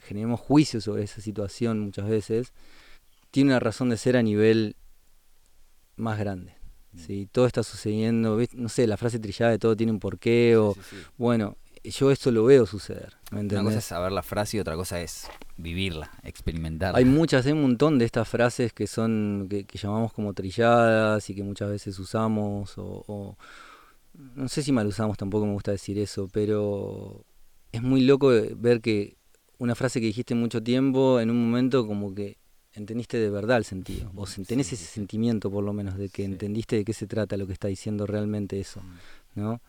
[0.00, 2.52] generemos juicios sobre esa situación muchas veces,
[3.30, 4.76] tiene una razón de ser a nivel
[5.96, 6.56] más grande.
[6.92, 6.98] Mm.
[6.98, 7.28] ¿sí?
[7.30, 10.76] Todo está sucediendo, no sé, la frase trillada de todo tiene un porqué, o
[11.16, 13.14] bueno, yo esto lo veo suceder.
[13.32, 16.98] una cosa es saber la frase y otra cosa es vivirla, experimentarla.
[16.98, 21.34] Hay muchas, hay un montón de estas frases que son, que, llamamos como trilladas y
[21.34, 23.36] que muchas veces usamos, o
[24.34, 27.24] no sé si mal usamos, tampoco me gusta decir eso, pero
[27.72, 29.16] es muy loco ver que
[29.58, 32.38] una frase que dijiste mucho tiempo, en un momento como que
[32.72, 36.76] entendiste de verdad el sentido, o tenés ese sentimiento por lo menos de que entendiste
[36.76, 39.40] de qué se trata lo que está diciendo realmente eso, mm.
[39.40, 39.60] ¿no?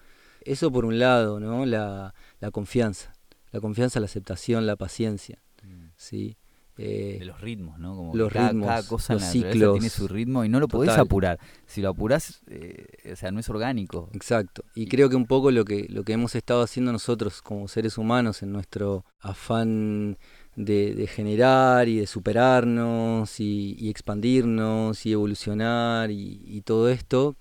[0.41, 1.65] Eso por un lado, ¿no?
[1.65, 3.13] La, la confianza,
[3.51, 5.85] la confianza, la aceptación, la paciencia, mm.
[5.95, 6.37] ¿sí?
[6.77, 7.95] Eh, de los ritmos, ¿no?
[7.95, 10.97] Como los cada, ritmos, cada cosa los ciclos, tiene su ritmo y no lo podés
[10.97, 11.37] apurar.
[11.67, 14.09] Si lo apurás, eh, o sea, no es orgánico.
[14.13, 14.63] Exacto.
[14.73, 17.97] Y, creo que un poco lo que, lo que hemos estado haciendo nosotros como seres
[17.97, 20.17] humanos en nuestro afán
[20.55, 27.35] de, generar y de superarnos y, expandirnos y evolucionar y, todo esto,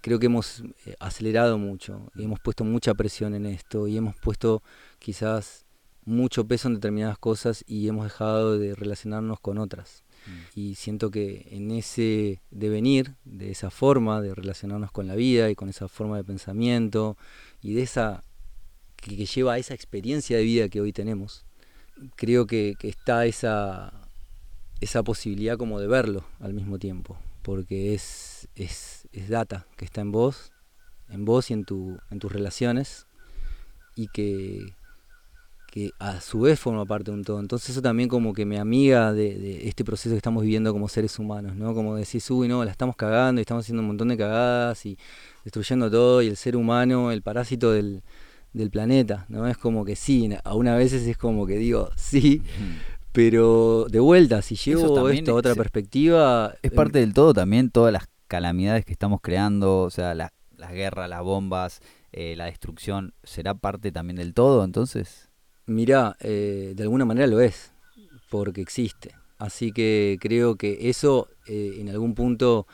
[0.00, 4.16] creo que hemos eh, acelerado mucho y hemos puesto mucha presión en esto y hemos
[4.16, 4.62] puesto
[4.98, 5.64] quizás
[6.04, 10.02] mucho peso en determinadas cosas y hemos dejado de relacionarnos con otras.
[10.26, 10.58] Mm.
[10.58, 15.54] Y siento que en ese devenir, de esa forma de relacionarnos con la vida y
[15.54, 17.16] con esa forma de pensamiento
[17.62, 18.22] y de esa
[18.96, 21.44] que, lleva a esa experiencia de vida que hoy tenemos,
[22.16, 23.92] creo que, está esa,
[24.80, 30.00] esa posibilidad como de verlo al mismo tiempo, porque es, es, es data que está
[30.00, 30.52] en vos,
[31.08, 33.06] en vos y en, tu, en tus relaciones,
[33.96, 34.74] y que,
[35.70, 37.40] que a su vez forma parte de un todo.
[37.40, 41.18] Entonces eso también como que me amiga de, este proceso que estamos viviendo como seres
[41.18, 41.74] humanos, ¿no?
[41.74, 44.98] Como decís, uy, no, la estamos cagando y estamos haciendo un montón de cagadas y
[45.44, 48.02] destruyendo todo y el ser humano, el parásito del,
[48.72, 49.46] planeta, ¿no?
[49.46, 52.42] Es como que sí, a una veces es como que digo, sí,
[53.12, 56.54] pero de vuelta, si llevo esto a otra perspectiva...
[56.62, 60.30] Es parte del todo también todas las calamidades que estamos creando, o sea, las
[60.70, 61.80] guerras, las bombas,
[62.12, 65.28] eh, la destrucción, ¿será parte también del todo entonces?
[65.66, 67.72] Mirá, eh, de alguna manera lo es,
[68.30, 69.16] porque existe.
[69.38, 72.68] Así que creo que eso eh, en algún punto...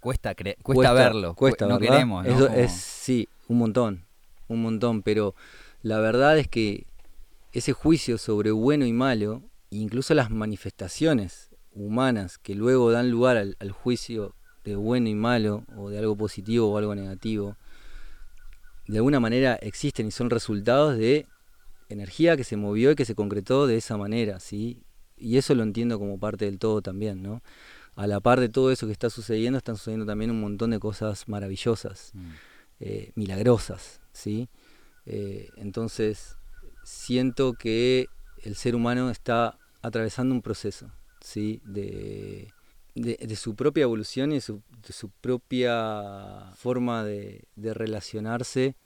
[0.00, 2.24] Cuesta, cuesta, verlo, cuesta, no queremos.
[2.54, 4.06] Es, sí, un montón,
[4.46, 5.34] un montón, pero
[5.82, 6.86] la verdad es que
[7.52, 13.56] ese juicio sobre bueno y malo, incluso las manifestaciones humanas que luego dan lugar al,
[13.58, 14.35] al juicio
[14.66, 17.56] de bueno y malo, o de algo positivo o algo negativo,
[18.88, 21.26] de alguna manera existen y son resultados de
[21.88, 24.82] energía que se movió y que se concretó de esa manera, ¿sí?
[25.16, 27.42] Y eso lo entiendo como parte del todo también, ¿no?
[27.94, 30.80] A la par de todo eso que está sucediendo, están sucediendo también un montón de
[30.80, 32.30] cosas maravillosas, mm.
[32.80, 34.48] eh, milagrosas, ¿sí?
[35.06, 36.36] Eh, entonces,
[36.82, 38.08] siento que
[38.42, 41.60] el ser humano está atravesando un proceso, ¿sí?
[41.64, 42.52] De,
[43.02, 44.62] de, su propia evolución y de su,
[45.20, 48.76] propia forma de, de relacionarse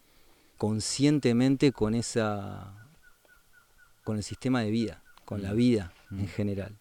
[0.58, 2.80] conscientemente con esa
[4.04, 5.56] con el sistema de vida, con la mm.
[5.56, 6.28] vida en mm.
[6.28, 6.78] general.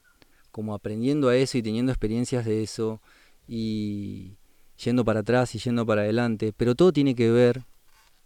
[0.52, 3.02] Como aprendiendo a eso y teniendo experiencias de eso
[3.48, 4.38] y
[4.84, 6.54] yendo para atrás y yendo para adelante.
[6.56, 7.64] Pero todo tiene que ver,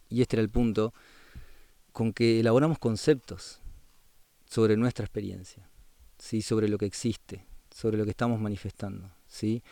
[0.09, 0.93] y este era el punto,
[1.91, 3.59] con que elaboramos conceptos
[4.45, 5.69] sobre nuestra experiencia,
[6.17, 6.41] ¿sí?
[6.41, 9.09] sobre lo que existe, sobre lo que estamos manifestando.
[9.27, 9.63] ¿sí?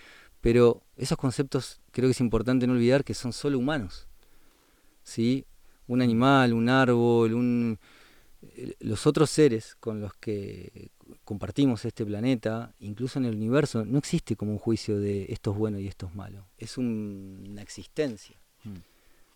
[0.42, 4.08] Pero esos conceptos creo que es importante no olvidar que son solo humanos.
[5.04, 5.46] ¿sí?
[5.88, 7.80] Un animal, un árbol, un,
[8.42, 10.90] eh, los otros seres con los que
[11.24, 15.58] compartimos este planeta, incluso en el universo, no existe como un juicio de esto es
[15.58, 16.48] bueno y esto es malo.
[16.58, 18.36] Es una existencia.
[18.64, 18.78] Hmm.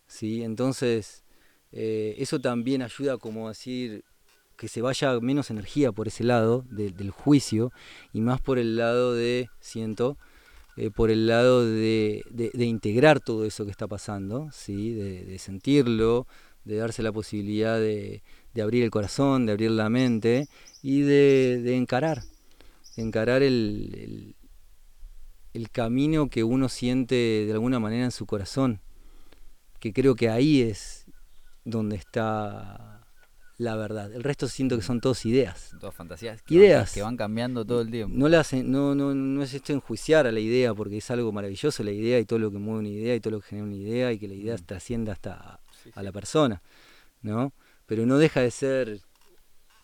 [0.07, 0.43] ¿sí?
[0.43, 1.23] Entonces,
[1.71, 4.03] eh, eso también ayuda como a decir
[4.57, 7.71] que se vaya menos energía por ese lado del juicio
[8.13, 10.17] y más por el lado de, siento,
[10.77, 12.23] eh, por el lado de,
[12.57, 14.93] integrar todo eso que está pasando, ¿sí?
[14.93, 16.27] de, sentirlo,
[16.65, 18.23] de darse la posibilidad de,
[18.61, 20.47] abrir el corazón, de abrir la mente
[20.81, 22.23] y de, encarar,
[22.97, 24.35] encarar el,
[25.53, 28.81] el, camino que uno siente de alguna manera en su corazón,
[29.79, 31.05] que creo que ahí es
[31.63, 32.94] donde está
[33.57, 34.11] la verdad.
[34.13, 35.75] El resto siento que son todas ideas.
[35.79, 36.41] Todas fantasías.
[36.41, 36.89] Que ideas.
[36.89, 38.15] Van, que van cambiando todo el tiempo.
[38.17, 41.83] No, las, no, no, no es esto enjuiciar a la idea, porque es algo maravilloso
[41.83, 43.75] la idea y todo lo que mueve una idea y todo lo que genera una
[43.75, 44.65] idea y que la idea mm.
[44.65, 45.59] trascienda hasta
[45.93, 46.61] a la persona,
[47.21, 47.53] ¿no?
[47.85, 49.01] Pero no deja de ser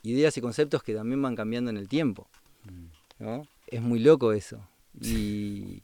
[0.04, 2.28] ideas y conceptos que también van cambiando en el tiempo,
[2.64, 3.24] mm.
[3.24, 3.48] ¿no?
[3.68, 4.68] Es muy loco eso.
[5.00, 5.84] Y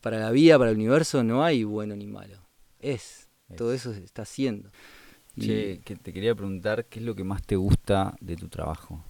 [0.00, 2.38] para la vida, para el universo, no hay bueno ni malo.
[2.80, 3.28] Es.
[3.56, 4.70] Todo eso se está haciendo.
[5.40, 9.02] Che, que te quería preguntar, ¿qué es lo que más te gusta de tu trabajo?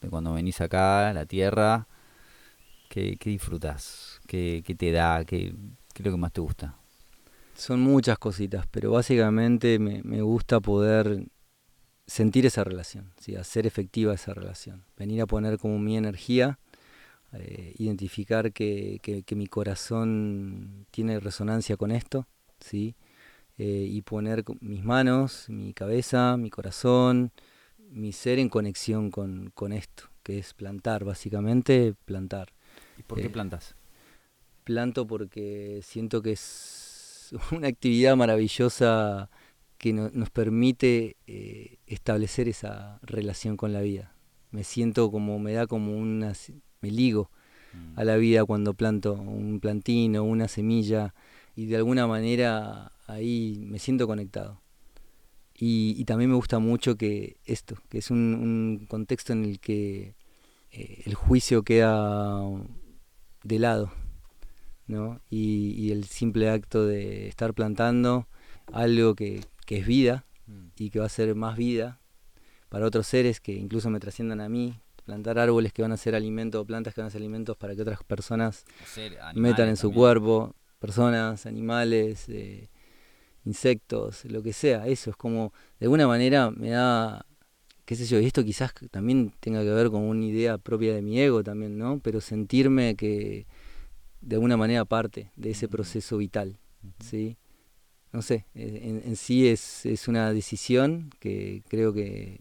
[0.00, 1.86] De cuando venís acá, a la tierra,
[2.88, 4.20] ¿qué, qué disfrutas?
[4.26, 5.24] ¿Qué, te da?
[5.24, 5.54] ¿Qué,
[5.94, 6.76] es lo que más te gusta?
[7.54, 11.26] Son muchas cositas, pero básicamente me, gusta poder
[12.06, 13.36] sentir esa relación, ¿sí?
[13.36, 14.84] hacer efectiva esa relación.
[14.96, 16.58] Venir a poner como mi energía,
[17.32, 22.26] eh, identificar que, que, mi corazón tiene resonancia con esto,
[22.60, 22.94] ¿sí?
[23.60, 27.32] Eh, y poner mis manos, mi cabeza, mi corazón,
[27.90, 32.52] mi ser en conexión con, esto, que es plantar, básicamente plantar.
[32.96, 33.74] ¿Y por qué eh, plantas?
[34.62, 39.28] Planto porque siento que es una actividad maravillosa
[39.76, 44.14] que nos permite eh, establecer esa relación con la vida.
[44.52, 46.32] Me siento como, me da como una,
[46.80, 47.30] me ligo
[47.72, 47.98] mm.
[47.98, 51.12] a la vida cuando planto un plantino, una semilla,
[51.56, 54.60] y de alguna manera ahí me siento conectado.
[55.60, 60.14] Y, también me gusta mucho que esto, que es un, contexto en el que
[60.70, 62.40] eh, el juicio queda
[63.42, 63.90] de lado,
[64.86, 65.20] ¿no?
[65.28, 68.28] Y, el simple acto de estar plantando
[68.72, 70.68] algo que, es vida mm.
[70.76, 72.00] y que va a ser más vida
[72.68, 76.14] para otros seres que incluso me trasciendan a mí, plantar árboles que van a ser
[76.14, 78.64] alimentos, plantas que van a ser alimentos para que otras personas
[79.34, 82.68] metan en su cuerpo, personas, animales, eh,
[83.48, 87.26] insectos, lo que sea, eso es como, de alguna manera me da,
[87.84, 91.02] qué sé yo, y esto quizás también tenga que ver con una idea propia de
[91.02, 92.00] mi ego también, ¿no?
[92.00, 93.46] Pero sentirme que
[94.20, 96.58] de alguna manera parte de ese proceso vital,
[97.00, 97.36] ¿sí?
[98.12, 102.40] No sé, en, en sí es, es, una decisión que creo que,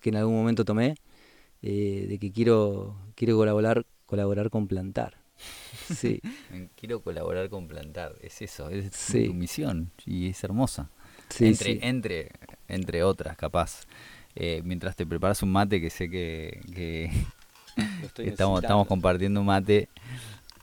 [0.00, 0.96] que en algún momento tomé,
[1.62, 5.23] eh, de que quiero, quiero colaborar, colaborar con plantar.
[5.92, 6.20] Sí.
[6.76, 10.90] Quiero colaborar con Plantar, es eso, es tu misión y es hermosa.
[11.28, 12.30] Sí, entre, entre,
[12.68, 13.86] entre otras, capaz.
[14.36, 17.10] Eh, mientras te preparas un mate, que sé que,
[18.18, 19.88] estamos, estamos compartiendo un mate,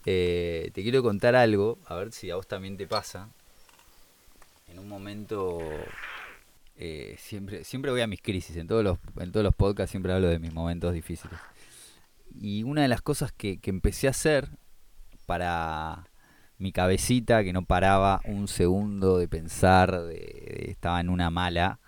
[0.04, 3.28] eh, te quiero contar algo, a ver si a vos también te pasa.
[4.68, 5.60] En un momento
[6.76, 10.12] eh, siempre, siempre voy a mis crisis, en todos los, en todos los podcasts siempre
[10.12, 11.38] hablo de mis momentos difíciles.
[12.40, 14.48] Y una de las cosas que, que empecé a hacer
[15.26, 16.08] para
[16.58, 21.80] mi cabecita que no paraba un segundo de pensar, de, estaba en una mala,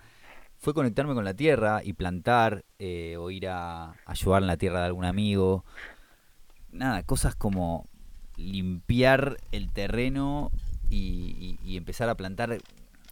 [0.58, 4.80] fue conectarme con la tierra y plantar eh, o ir a ayudar en la tierra
[4.80, 5.64] de algún amigo.
[6.72, 7.86] Nada, cosas como
[8.36, 10.50] limpiar el terreno
[10.90, 12.58] y, empezar a plantar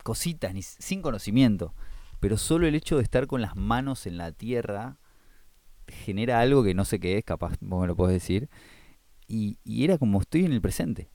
[0.02, 1.74] cositas sin conocimiento.
[2.20, 4.96] Pero solo el hecho de estar con las manos en la tierra
[5.88, 8.48] genera algo que no sé qué es, capaz vos me lo podés decir,
[9.32, 11.08] y, era como estoy en el presente.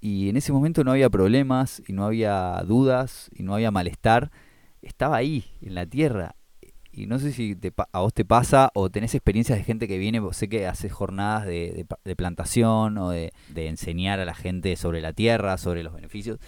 [0.00, 4.30] Y en ese momento no había problemas, y no había dudas, y no había malestar.
[4.80, 6.36] Estaba ahí, en la tierra.
[6.90, 7.56] Y no sé si
[7.92, 11.46] a vos te pasa o tenés experiencias de gente que viene, sé que haces jornadas
[11.46, 16.38] de, plantación o de, enseñar a la gente sobre la tierra, sobre los beneficios.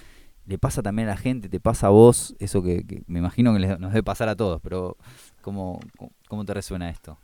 [0.46, 3.60] Le pasa también a la gente, te pasa a vos, eso que, me imagino que
[3.60, 4.96] nos debe pasar a todos, pero
[5.42, 5.78] ¿cómo,
[6.26, 7.18] cómo te resuena esto?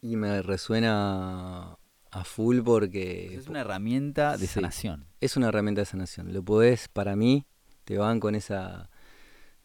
[0.00, 1.76] Y me resuena
[2.14, 3.34] a full porque...
[3.34, 5.06] Es una herramienta de sanación.
[5.20, 6.32] Es una herramienta de sanación.
[6.32, 7.44] Lo podés, para mí,
[7.84, 8.88] te van con esa,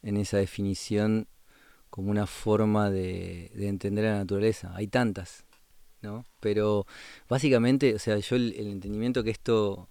[0.02, 1.28] en esa definición
[1.92, 4.72] como una forma de, entender la naturaleza.
[4.76, 5.46] Hay tantas,
[6.02, 6.26] ¿no?
[6.40, 6.88] Pero
[7.28, 9.88] básicamente, o sea, yo el, entendimiento que esto,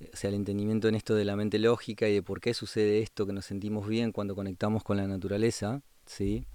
[0.00, 3.00] o sea, el entendimiento en esto de la mente lógica y de por qué sucede
[3.00, 6.46] esto, que nos sentimos bien cuando conectamos con la naturaleza, ¿sí?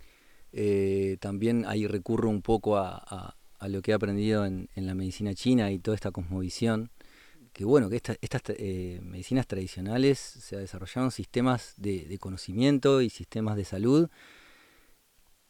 [0.51, 3.36] Eh, también ahí recurro un poco a, a
[3.67, 6.91] lo que he aprendido en, la medicina china y toda esta cosmovisión,
[7.53, 13.65] que bueno, que estas eh, medicinas tradicionales se desarrollaron sistemas de, conocimiento y sistemas de
[13.65, 14.09] salud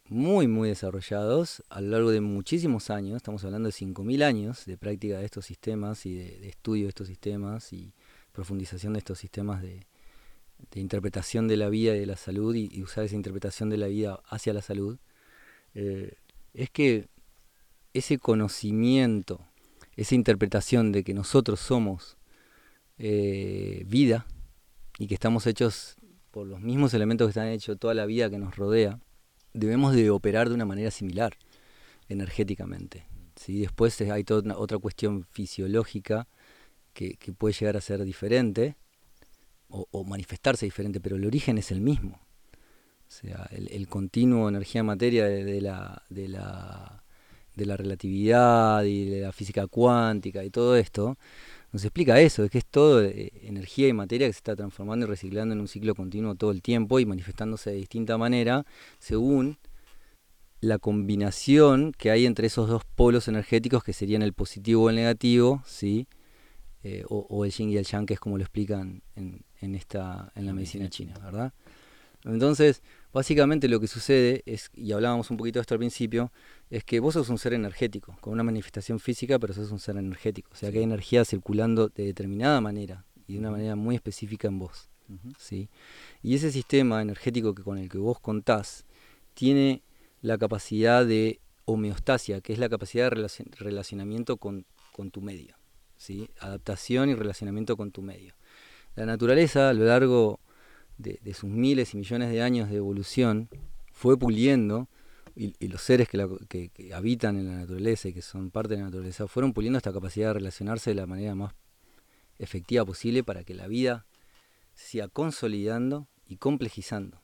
[0.10, 4.78] muy, muy desarrollados a lo largo de muchísimos años, estamos hablando de 5.000 años de
[4.78, 7.92] práctica de estos sistemas y de, estudio de estos sistemas y
[8.32, 9.86] profundización de estos sistemas de,
[10.76, 14.22] interpretación de la vida y de la salud y, usar esa interpretación de la vida
[14.30, 14.98] hacia la salud,
[15.76, 16.14] eh,
[16.54, 17.10] es que
[17.98, 19.46] ese conocimiento,
[19.96, 22.18] esa interpretación de que nosotros somos
[22.98, 24.26] eh, vida
[25.00, 25.96] y que estamos hechos
[26.32, 29.00] por los mismos elementos que están hechos toda la vida que nos rodea,
[29.54, 31.38] debemos de operar de una manera similar
[32.10, 33.06] energéticamente.
[33.36, 33.60] ¿sí?
[33.60, 36.28] Después hay toda otra cuestión fisiológica
[36.94, 38.76] que, puede llegar a ser diferente
[39.70, 42.20] o, manifestarse diferente, pero el origen es el mismo.
[43.08, 46.97] O sea, el, continuo energía-materia de, la, de, la,
[47.58, 51.18] de la relatividad y de la física cuántica y todo esto,
[51.74, 55.06] nos explica eso, es que es todo eh, energía y materia que se está transformando
[55.06, 58.66] y reciclando en un ciclo continuo todo el tiempo y manifestándose de distinta manera
[59.00, 59.58] según
[60.62, 64.96] la combinación que hay entre esos dos polos energéticos que serían el positivo o el
[64.96, 66.08] negativo, ¿sí?
[66.84, 70.32] Eh, o, el yin y el yang, que es como lo explican en, en, esta,
[70.36, 71.54] en la medicina china, ¿verdad?
[72.34, 72.82] Entonces,
[73.14, 76.32] básicamente lo que sucede es, y hablábamos un poquito de esto al principio,
[76.70, 79.98] es que vos sos un ser energético, con una manifestación física, pero sos un ser
[79.98, 80.50] energético.
[80.52, 84.48] O sea que hay energía circulando de determinada manera y de una manera muy específica
[84.48, 84.90] en vos.
[85.38, 85.70] ¿sí?
[86.22, 88.86] Y ese sistema energético que con el que vos contás
[89.34, 89.82] tiene
[90.22, 94.66] la capacidad de homeostasia, que es la capacidad de relacionamiento con,
[95.12, 95.56] tu medio.
[95.96, 96.30] ¿sí?
[96.40, 98.34] Adaptación y relacionamiento con tu medio.
[98.96, 100.40] La naturaleza a lo largo
[100.98, 103.50] de, sus miles y millones de años de evolución
[103.92, 104.88] fue puliendo
[105.36, 109.28] y, los seres que, habitan en la naturaleza y que son parte de la naturaleza
[109.28, 111.54] fueron puliendo esta capacidad de relacionarse de la manera más
[112.40, 114.06] efectiva posible para que la vida
[114.74, 117.22] se siga consolidando y complejizando.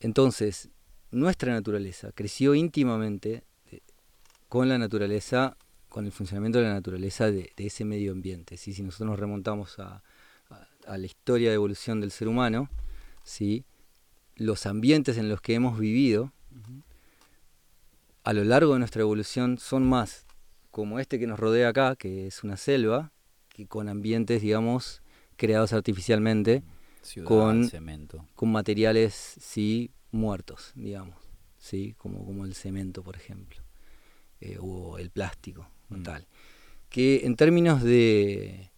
[0.00, 0.70] Entonces,
[1.10, 3.80] nuestra naturaleza creció íntimamente eh,
[4.48, 5.56] con la naturaleza,
[5.88, 8.56] con el funcionamiento de la naturaleza de, ese medio ambiente.
[8.56, 10.02] Si nosotros nos remontamos a,
[10.86, 12.68] la historia de evolución del ser humano,
[13.22, 13.64] ¿sí?
[14.40, 16.32] los ambientes en los que hemos vivido,
[18.24, 20.26] a lo largo de nuestra evolución son más
[20.70, 23.12] como este que nos rodea acá, que es una selva,
[23.50, 25.02] que con ambientes, digamos,
[25.36, 26.62] creados artificialmente,
[27.24, 28.26] con, cemento.
[28.34, 31.16] con materiales, sí, muertos, digamos,
[31.58, 33.60] sí, como, como el cemento, por ejemplo,
[34.40, 36.02] eh, o el plástico, mm.
[36.02, 36.26] tal.
[36.88, 38.69] Que en términos de,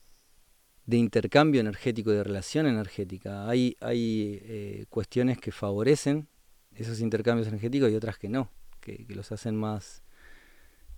[0.87, 6.29] de intercambio energético, de relación energética, hay, hay eh, cuestiones que favorecen
[6.75, 8.51] esos intercambios energéticos y otras que no
[8.83, 10.03] que, los hacen más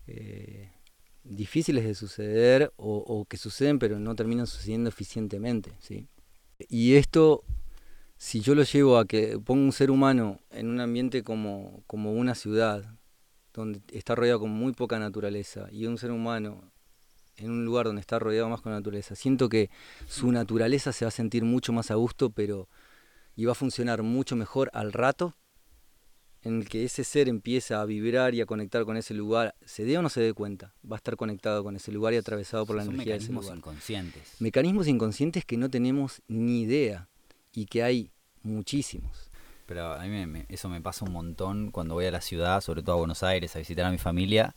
[0.08, 0.70] eh,
[1.22, 5.72] difíciles de suceder o, que suceden pero no terminan sucediendo eficientemente.
[5.78, 6.08] ¿sí?
[6.68, 7.44] Y esto,
[8.16, 12.12] si yo lo llevo a que ponga un ser humano en un ambiente como, como
[12.12, 12.98] una ciudad,
[13.52, 16.72] donde está rodeado con muy poca naturaleza, y un ser humano
[17.36, 19.70] en un lugar donde está rodeado más con naturaleza, siento que
[20.06, 22.68] su naturaleza se va a sentir mucho más a gusto, pero
[23.36, 25.36] y va a funcionar mucho mejor al rato
[26.44, 29.84] en el que ese ser empieza a vibrar y a conectar con ese lugar, se
[29.84, 32.66] dé o no se dé cuenta, va a estar conectado con ese lugar y atravesado
[32.66, 33.56] por la energía de ese lugar.
[33.56, 34.36] Mecanismos inconscientes.
[34.40, 37.08] Mecanismos inconscientes que no tenemos ni idea
[37.52, 38.10] y que hay
[38.42, 39.30] muchísimos.
[39.66, 42.96] Pero a mí eso me pasa un montón cuando voy a la ciudad, sobre todo
[42.96, 44.54] a Buenos Aires, a visitar a mi familia.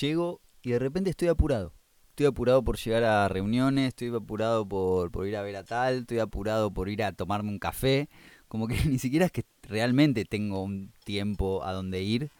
[0.00, 1.72] Llego y de repente estoy apurado.
[2.12, 5.98] Estoy apurado por llegar a reuniones, estoy apurado por, por ir a ver a tal,
[6.00, 8.08] estoy apurado por ir a tomarme un café
[8.52, 12.30] como que ni siquiera es que realmente tengo un tiempo a donde ir,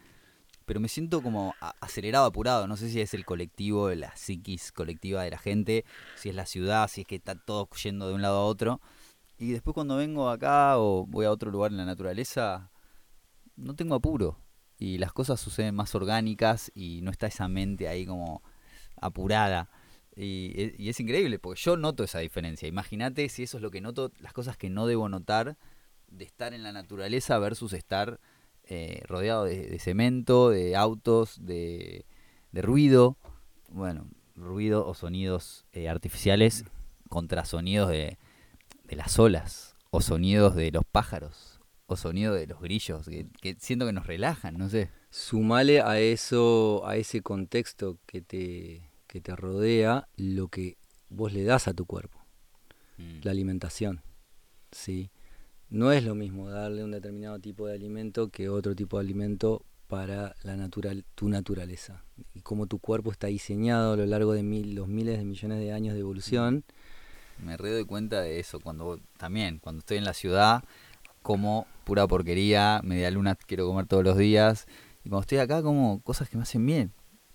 [0.67, 2.67] pero me siento como acelerado, apurado.
[2.67, 6.45] No sé si es el colectivo, la psiquis colectiva de la gente, si es la
[6.45, 8.83] ciudad, si es que está todo yendo de un lado a otro.
[9.39, 12.71] Y después cuando vengo acá o voy a otro lugar en la naturaleza,
[13.57, 14.37] no tengo apuro.
[14.79, 18.43] Y las cosas suceden más orgánicas y no está esa mente ahí como
[19.03, 19.69] apurada.
[20.17, 22.69] Y, y es increíble, porque yo noto esa diferencia.
[22.69, 25.57] Imagínate si eso es lo que noto, las cosas que no debo notar
[26.09, 28.21] de estar en la naturaleza versus estar
[28.65, 32.07] eh, rodeado de, cemento, de autos, de,
[32.53, 33.17] ruido.
[33.69, 36.65] Bueno, ruido o sonidos eh, artificiales
[37.09, 38.19] contra sonidos de,
[38.89, 43.93] las olas, o sonidos de los pájaros, o sonidos de los grillos, que, siento que
[43.93, 44.91] nos relajan, no sé.
[45.11, 48.83] Sumale a eso, a ese contexto que te,
[49.13, 50.79] que te rodea, lo que
[51.11, 52.19] vos le das a tu cuerpo,
[52.97, 53.21] mm.
[53.25, 54.01] la alimentación,
[54.71, 55.11] ¿sí?
[55.69, 59.67] no es lo mismo darle un determinado tipo de alimento que otro tipo de alimento
[59.87, 62.03] para la natural, tu naturaleza
[62.33, 65.59] y cómo tu cuerpo está diseñado a lo largo de mil, los miles de millones
[65.59, 66.65] de años de evolución.
[67.39, 70.65] Me re doy cuenta de eso cuando también, cuando estoy en la ciudad,
[71.21, 74.67] como pura porquería, media luna quiero comer todos los días.
[75.05, 76.93] Y cuando estoy acá, como cosas que me hacen bien.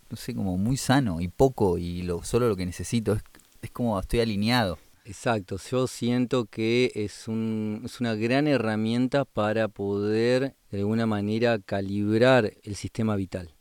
[0.10, 3.14] No sé, como muy sano y poco y lo, solo lo que necesito.
[3.14, 3.24] Es,
[3.62, 4.78] es como estoy alineado.
[5.08, 11.60] Exacto, yo siento que es, un, es una gran herramienta para poder de alguna manera
[11.60, 13.56] calibrar el sistema vital.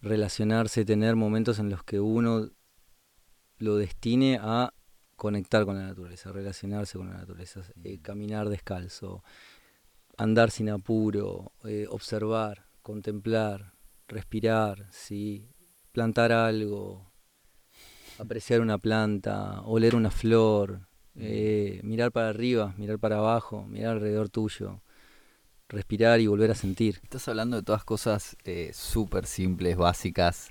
[0.00, 2.50] Relacionarse, tener momentos en los que uno
[3.58, 4.72] lo destine a
[5.16, 9.24] conectar con la naturaleza, relacionarse con la naturaleza, eh, caminar descalzo,
[10.16, 13.74] andar sin apuro, eh, observar, contemplar,
[14.06, 15.49] respirar, ¿sí?
[15.92, 17.10] Plantar algo,
[18.18, 24.28] apreciar una planta, oler una flor, eh, mirar para arriba, mirar para abajo, mirar alrededor
[24.28, 24.82] tuyo,
[25.68, 27.00] respirar y volver a sentir.
[27.02, 28.36] Estás hablando de todas cosas
[28.72, 30.50] súper simples, básicas,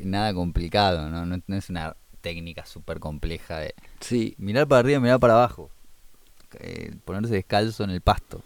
[0.00, 1.26] nada complicado, ¿no?
[1.26, 1.56] ¿no?
[1.56, 4.34] es una técnica súper compleja de sí.
[4.38, 5.70] mirar para arriba, mirar para abajo,
[6.60, 8.42] eh, ponerse descalzo en el pasto.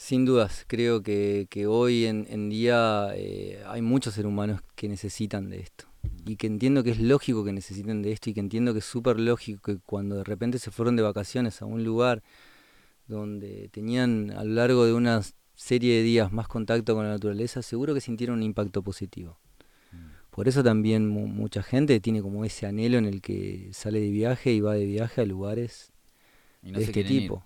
[0.00, 5.60] Sin dudas, creo que, hoy en, día eh, hay muchos seres humanos que necesitan de
[5.60, 5.84] esto.
[6.26, 8.86] Y que entiendo que es lógico que necesiten de esto y que entiendo que es
[8.86, 12.22] súper lógico que cuando de repente se fueron de vacaciones a un lugar
[13.08, 15.20] donde tenían a lo largo de una
[15.54, 19.38] serie de días más contacto con la naturaleza, seguro que sintieron un impacto positivo.
[20.30, 24.50] Por eso también mucha gente tiene como ese anhelo en el que sale de viaje
[24.50, 25.92] y va de viaje a lugares
[26.62, 27.44] de este tipo.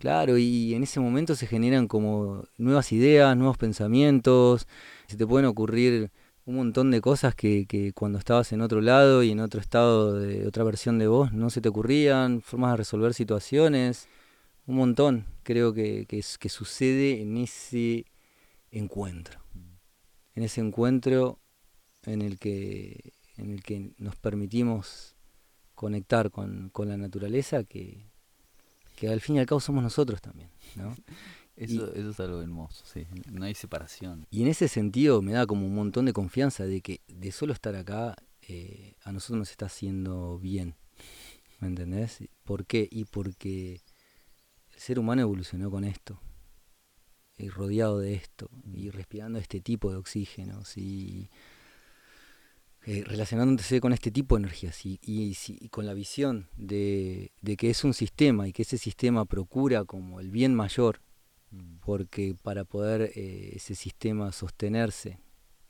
[0.00, 4.66] Claro, y en ese momento se generan como nuevas ideas, nuevos pensamientos,
[5.06, 6.10] se te pueden ocurrir
[6.46, 10.46] un montón de cosas que, cuando estabas en otro lado y en otro estado de
[10.46, 14.08] otra versión de vos no se te ocurrían, formas de resolver situaciones,
[14.66, 18.06] un montón creo que, que, que sucede en ese
[18.70, 19.38] encuentro.
[20.34, 21.40] En ese encuentro
[22.06, 25.14] en el que, en el que nos permitimos
[25.74, 28.09] conectar con, la naturaleza que,
[29.00, 30.50] que, al fin y al cabo somos nosotros también.
[30.76, 30.94] ¿no?
[31.56, 33.06] Eso, eso es algo hermoso, sí.
[33.30, 34.26] no hay separación.
[34.30, 37.52] Y en ese sentido me da como un montón de confianza de que de solo
[37.52, 40.74] estar acá eh, a nosotros nos está haciendo bien.
[41.58, 42.24] ¿Me entendés?
[42.44, 42.88] ¿Por qué?
[42.90, 43.82] Y porque
[44.72, 46.18] el ser humano evolucionó con esto,
[47.36, 50.64] y rodeado de esto, y respirando este tipo de oxígeno.
[50.64, 51.28] ¿sí?
[52.86, 57.84] Eh, relacionándose con este tipo de energías y, y, con la visión de, que es
[57.84, 61.02] un sistema y que ese sistema procura como el bien mayor,
[61.50, 61.76] mm.
[61.80, 65.18] porque para poder eh, ese sistema sostenerse,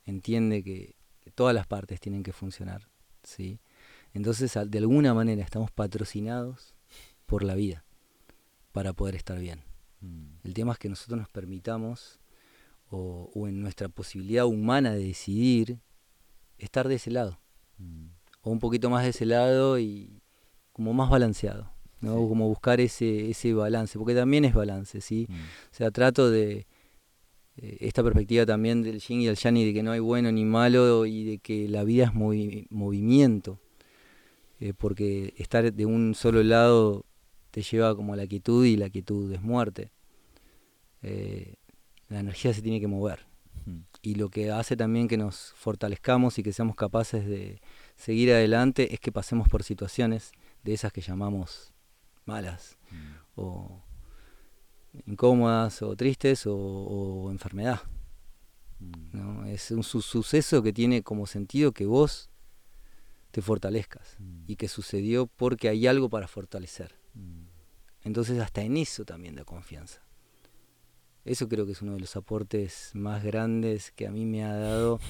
[0.05, 0.95] entiende que,
[1.35, 2.89] todas las partes tienen que funcionar.
[3.25, 3.59] ¿sí?
[4.15, 6.75] Entonces, de alguna manera, estamos patrocinados
[7.27, 7.85] por la vida
[8.73, 9.65] para poder estar bien.
[10.01, 10.27] Mm.
[10.45, 12.21] El tema es que nosotros nos permitamos,
[12.89, 15.81] o, o en nuestra posibilidad humana de decidir,
[16.61, 17.41] estar de ese lado.
[17.79, 18.07] Mm.
[18.43, 20.23] O un poquito más de ese lado y
[20.73, 21.71] como más balanceado.
[22.01, 22.15] ¿no?
[22.29, 25.27] Como buscar ese, ese balance, porque también es balance, ¿sí?
[25.29, 25.35] Mm.
[25.35, 26.67] O sea, trato de
[27.57, 30.33] eh, esta perspectiva también del yin y el yang y de que no hay bueno
[30.33, 33.61] ni malo y de que la vida es movimiento,
[34.61, 37.05] eh, porque estar de un solo lado
[37.51, 39.93] te lleva como a la quietud y la quietud es muerte.
[41.03, 41.55] Eh,
[42.09, 43.30] la energía se tiene que mover
[44.03, 47.61] y lo que hace también que nos fortalezcamos y que seamos capaces de
[47.97, 50.33] seguir adelante es que pasemos por situaciones
[50.63, 51.73] de esas que llamamos
[52.25, 53.41] malas mm.
[53.41, 53.83] o
[55.07, 57.81] incómodas o tristes o, enfermedad.
[58.79, 59.47] Mm.
[59.47, 62.31] Es un suceso que tiene como sentido que vos
[63.31, 64.45] te fortalezcas mm.
[64.47, 66.99] y que sucedió porque hay algo para fortalecer.
[68.03, 70.03] Entonces hasta en eso también da confianza.
[71.25, 74.55] Eso creo que es uno de los aportes más grandes que a mí me ha
[74.55, 75.01] dado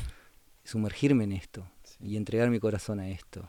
[0.64, 1.66] sumergirme en esto
[2.00, 3.48] y entregar mi corazón a esto.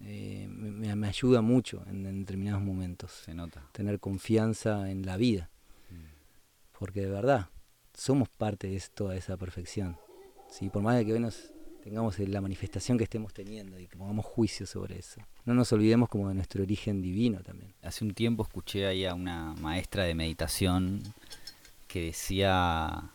[0.00, 3.12] Eh, me, ayuda mucho en, determinados momentos.
[3.12, 3.68] Se nota.
[3.72, 5.50] Tener confianza en la vida.
[5.90, 6.78] Mm.
[6.78, 7.48] Porque de verdad,
[7.94, 9.96] somos parte de toda esa perfección.
[10.48, 10.70] ¿sí?
[10.70, 11.52] Por más de que hoy nos
[11.82, 15.20] tengamos la manifestación que estemos teniendo y que pongamos juicio sobre eso.
[15.44, 17.74] No nos olvidemos como de nuestro origen divino también.
[17.82, 21.02] Hace un tiempo escuché ahí a una maestra de meditación
[21.88, 23.10] que decía,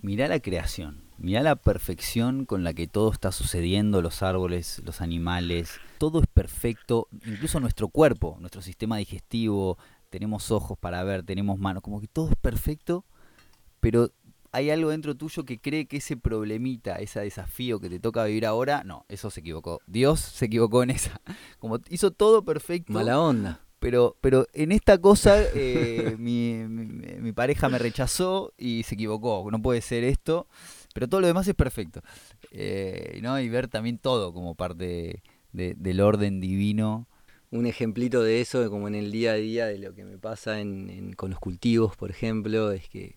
[0.00, 5.00] mirá la creación, mirá la perfección con la que todo está sucediendo, los árboles, los
[5.00, 9.76] animales, todo es perfecto, incluso nuestro cuerpo, nuestro sistema digestivo,
[10.08, 13.04] tenemos ojos para ver, tenemos manos, como que todo es perfecto,
[13.80, 14.10] pero
[14.52, 18.46] hay algo dentro tuyo que cree que ese problemita, ese desafío que te toca vivir
[18.46, 19.80] ahora, no, eso se equivocó.
[19.86, 21.20] Dios se equivocó en esa.
[21.58, 22.92] Como hizo todo perfecto.
[22.92, 23.60] Mala onda.
[23.80, 29.48] Pero, pero en esta cosa eh, mi, pareja me rechazó y se equivocó.
[29.50, 30.46] No puede ser esto.
[30.92, 32.02] Pero todo lo demás es perfecto.
[32.50, 33.40] Eh, ¿no?
[33.40, 35.22] Y ver también todo como parte
[35.52, 37.08] del orden divino.
[37.50, 40.58] un ejemplito de eso, como en el día a día de lo que me pasa
[41.16, 43.16] con los cultivos, por ejemplo, es que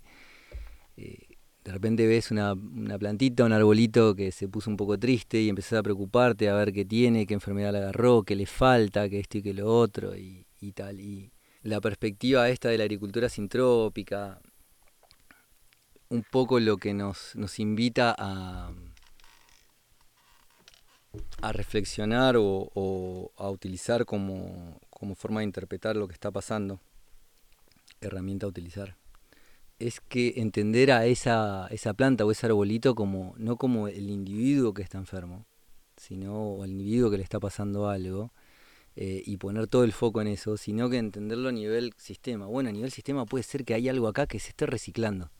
[0.98, 1.34] eh,
[1.64, 2.56] de repente ves una,
[3.00, 6.74] plantita, un arbolito que se puso un poco triste y empezás a preocuparte a ver
[6.74, 10.16] qué tiene, qué enfermedad le agarró, qué le falta, qué esto y qué lo otro
[10.16, 11.00] y, tal.
[11.00, 14.40] Y la perspectiva esta de la agricultura sintrópica,
[16.10, 18.72] un poco lo que nos, nos invita a,
[21.42, 26.80] a reflexionar o, a utilizar como, como forma de interpretar lo que está pasando,
[28.02, 28.96] herramienta a utilizar
[29.80, 34.74] es que entender a esa, esa planta o ese arbolito como no como el individuo
[34.74, 35.46] que está enfermo,
[35.98, 38.32] sino el individuo que le está pasando algo,
[38.96, 42.46] eh, y poner todo el foco en eso, sino que entenderlo a nivel sistema.
[42.46, 45.32] Bueno, a nivel sistema puede ser que hay algo acá que se esté reciclando.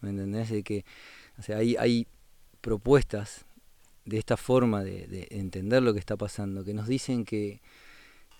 [0.00, 0.50] ¿Me entendés?
[0.50, 0.84] De que,
[1.38, 2.06] o sea, hay, hay
[2.60, 3.46] propuestas
[4.04, 7.62] de esta forma de, entender lo que está pasando, que nos dicen que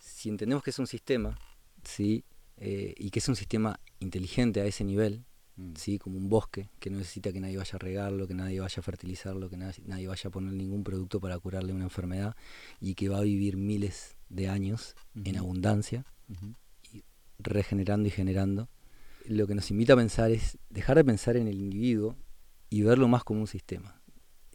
[0.01, 1.39] si entendemos que es un sistema,
[1.85, 2.25] ¿sí?
[2.57, 5.25] Eh, y que es un sistema inteligente a ese nivel,
[5.57, 5.75] Mm.
[5.77, 5.99] ¿sí?
[5.99, 8.83] como un bosque que no necesita que nadie vaya a regarlo, que nadie vaya a
[8.83, 12.35] fertilizarlo, que nadie, vaya a poner ningún producto para curarle una enfermedad
[12.81, 16.05] y que va a vivir miles de años en abundancia,
[16.93, 17.05] y
[17.39, 18.69] regenerando y generando.
[19.27, 22.17] Lo que nos invita a pensar es dejar de pensar en el individuo
[22.71, 24.01] y verlo más como un sistema.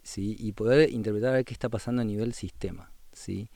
[0.02, 0.36] ¿sí?
[0.38, 2.92] Y poder interpretar a ver qué está pasando a nivel sistema.
[3.12, 3.48] ¿sí?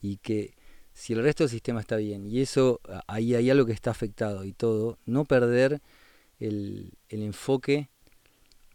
[0.00, 0.54] Y que
[0.94, 4.44] si el resto del sistema está bien y eso ahí hay algo que está afectado
[4.44, 5.82] y todo, no perder
[6.38, 7.88] el, enfoque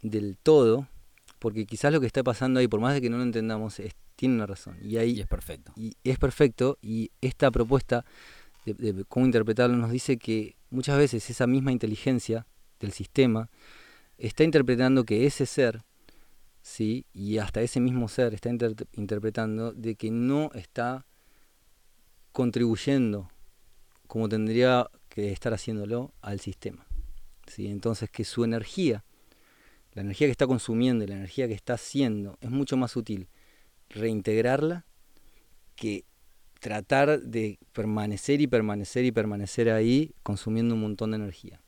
[0.01, 0.87] del todo,
[1.39, 3.79] porque quizás lo que está pasando ahí, por más de que no lo entendamos,
[4.19, 4.77] tiene una razón.
[4.81, 5.71] Y, ahí, es perfecto.
[5.77, 8.03] Y es perfecto, y esta propuesta
[8.65, 12.45] de, cómo interpretarlo nos dice que muchas veces esa misma inteligencia
[12.81, 13.49] del sistema
[14.17, 15.85] está interpretando que ese ser,
[16.61, 17.05] ¿sí?
[17.13, 21.05] y hasta ese mismo ser está interpretando de que no está
[22.33, 23.31] contribuyendo
[24.05, 26.85] como tendría que estar haciéndolo al sistema.
[27.57, 29.05] Entonces que su energía,
[29.93, 33.29] la energía que está consumiendo y la energía que está haciendo, es mucho más útil
[33.89, 34.85] reintegrarla
[35.75, 36.05] que
[36.59, 41.61] tratar de permanecer y permanecer y permanecer ahí consumiendo un montón de energía.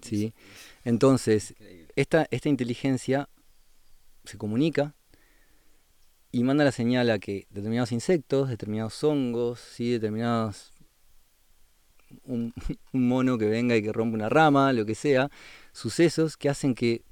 [0.00, 0.34] ¿Sí?
[0.84, 1.54] Entonces,
[1.94, 3.28] esta, esta inteligencia
[4.24, 4.94] se comunica
[6.32, 9.92] y manda la señal a que determinados insectos, determinados hongos, ¿sí?
[9.92, 10.72] determinados
[12.24, 12.52] un,
[12.92, 15.30] mono que venga y que rompa una rama, lo que sea,
[15.72, 17.02] sucesos que hacen que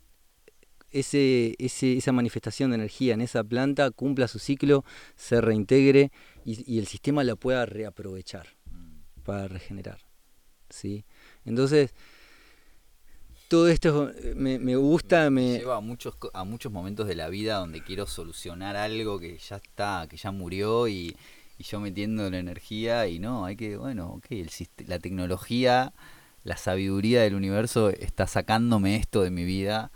[0.90, 4.84] ese, esa manifestación de energía en esa planta cumpla su ciclo,
[5.16, 6.10] se reintegre
[6.44, 9.22] y, el sistema la pueda reaprovechar mm.
[9.22, 10.00] para regenerar.
[10.68, 11.04] ¿sí?
[11.44, 11.94] Entonces,
[13.48, 15.28] todo esto me, me gusta.
[15.30, 19.38] Me lleva a muchos, a muchos momentos de la vida donde quiero solucionar algo que
[19.38, 21.16] ya está, que ya murió y,
[21.58, 24.50] y yo metiendo la energía y no, hay que, bueno, ok, el,
[24.86, 25.92] la tecnología,
[26.42, 29.90] la sabiduría del universo está sacándome esto de mi vida.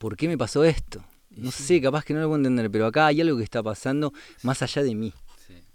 [0.00, 1.04] ¿Por qué me pasó esto?
[1.28, 4.14] No sé, capaz que no lo puedo entender, pero acá hay algo que está pasando
[4.42, 5.12] más allá de mí,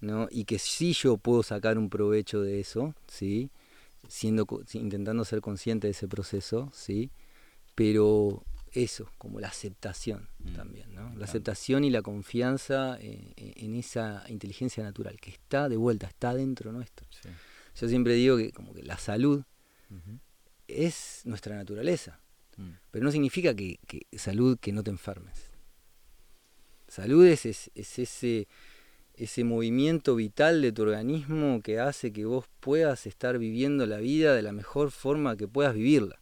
[0.01, 0.27] ¿no?
[0.31, 3.51] Y que sí yo puedo sacar un provecho de eso, ¿sí?
[4.07, 7.11] Siendo, intentando ser consciente de ese proceso, ¿sí?
[7.75, 11.13] Pero eso, como la aceptación mm, también, ¿no?
[11.15, 16.07] La aceptación y la confianza eh, eh, en, esa inteligencia natural que está de vuelta,
[16.07, 17.05] está dentro nuestro.
[17.79, 19.43] Yo siempre digo que como que la salud
[20.67, 22.19] es nuestra naturaleza,
[22.57, 22.69] mm.
[22.91, 23.79] pero no significa que,
[24.17, 25.51] salud que no te enfermes.
[26.87, 28.47] Salud es, es, ese,
[29.15, 34.35] ese movimiento vital de tu organismo que hace que vos puedas estar viviendo la vida
[34.35, 36.19] de la mejor forma que puedas vivirla.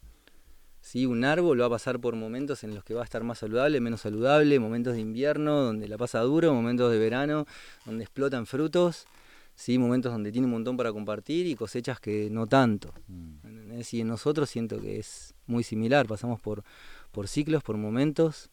[0.82, 1.06] ¿sí?
[1.06, 3.80] Un árbol va a pasar por momentos en los que va a estar más saludable,
[3.80, 7.48] menos saludable, momentos de invierno donde la pasa duro, momentos de verano
[7.86, 9.08] donde explotan frutos,
[9.56, 9.78] ¿sí?
[9.78, 12.94] momentos donde tiene un montón para compartir y cosechas que no tanto.
[13.08, 13.80] Mm.
[13.92, 16.64] Y en nosotros siento que es muy similar, pasamos por,
[17.12, 18.50] por ciclos, por momentos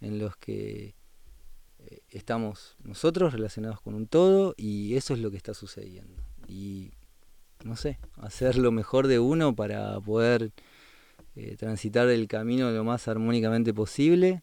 [0.00, 0.94] en los que
[1.78, 6.22] eh, estamos nosotros relacionados con un todo y eso es lo que está sucediendo.
[6.46, 6.92] Y
[7.64, 10.52] no sé, hacer lo mejor de uno para poder
[11.36, 14.42] eh, transitar el camino lo más armónicamente posible,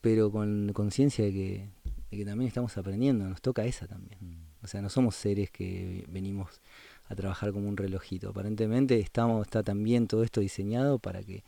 [0.00, 1.70] pero con conciencia de
[2.10, 4.41] que, también estamos aprendiendo, nos toca esa también.
[4.62, 6.60] O sea, no somos seres que venimos
[7.08, 8.30] a trabajar como un relojito.
[8.30, 11.44] Aparentemente estamos, está también todo esto diseñado para que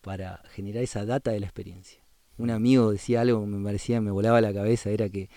[0.00, 2.00] para generar esa data de la experiencia.
[2.38, 5.28] Un amigo decía algo que me parecía, me volaba la cabeza, era que,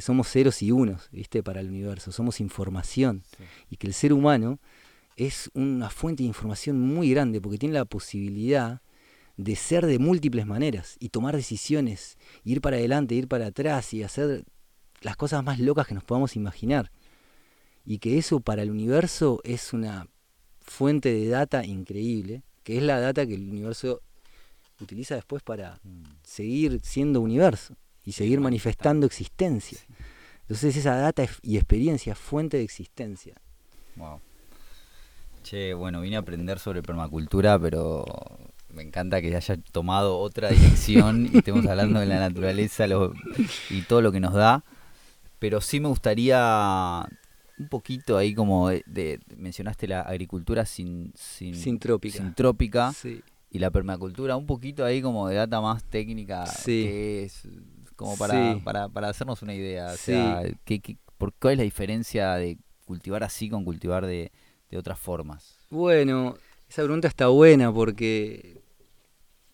[0.00, 1.42] somos ceros y unos, ¿viste?
[1.42, 3.22] Para el universo, somos información.
[3.68, 4.58] Y que el ser humano
[5.16, 8.80] es una fuente de información muy grande porque tiene la posibilidad
[9.36, 14.02] de ser de múltiples maneras y tomar decisiones, ir para adelante, ir para atrás y
[14.02, 14.44] hacer
[15.00, 16.90] las cosas más locas que nos podamos imaginar.
[17.86, 20.06] y que eso para el universo es una
[20.60, 24.02] fuente de data increíble, que es la data que el universo
[24.80, 26.02] utiliza después para Mm.
[26.22, 27.74] seguir siendo universo
[28.04, 29.78] y seguir manifestando existencia.
[30.42, 33.34] Entonces esa data y experiencia es fuente de existencia.
[33.96, 34.20] Wow.
[35.42, 38.04] Che, bueno, vine a aprender sobre permacultura, pero
[38.68, 43.14] me encanta que haya tomado otra dirección y estemos hablando de la naturaleza lo-
[43.70, 44.62] y todo lo que nos da.
[45.40, 47.04] Pero sí me gustaría
[47.58, 52.16] un poquito ahí como de, de- mencionaste la agricultura sin, sin, Sintrópica.
[52.18, 53.20] sintrópica Sí.
[53.50, 56.84] y la permacultura, un poquito ahí como de data más técnica Sí.
[56.84, 57.42] que es
[57.96, 58.60] como para, Sí.
[58.64, 59.88] para, para hacernos una idea.
[59.92, 64.30] O sea, ¿qué, qué- por, ¿cuál es la diferencia de cultivar así con cultivar de,
[64.70, 65.58] de otras formas?
[65.70, 66.36] Bueno,
[66.68, 68.62] esa pregunta está buena porque,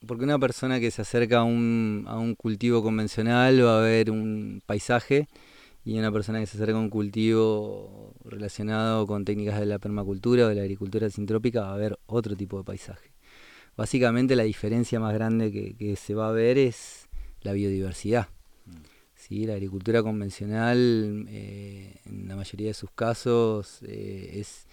[0.06, 4.10] porque una persona que se acerca a un, a un cultivo convencional va a ver
[4.12, 5.26] un paisaje
[5.86, 10.46] y una persona que se acerca a un cultivo relacionado con técnicas de la permacultura
[10.46, 13.12] o de la agricultura sintrópica va a ver otro tipo de paisaje.
[13.76, 17.08] Básicamente la diferencia más grande que, que se va a ver es
[17.42, 18.26] la biodiversidad.
[19.14, 19.46] ¿sí?
[19.46, 24.66] La agricultura convencional, eh, en la mayoría de sus casos, eh, es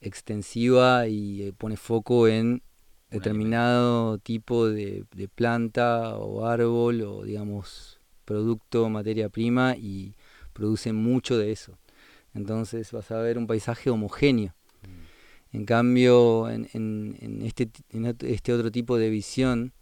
[0.00, 2.62] extensiva y eh, pone foco en
[3.10, 10.14] determinado tipo de, de planta o árbol o digamos producto, materia prima y
[10.52, 11.78] produce mucho de eso.
[12.34, 14.54] Entonces vas a ver un paisaje homogéneo.
[15.52, 19.72] En cambio, en, en- en este, en este otro tipo de visión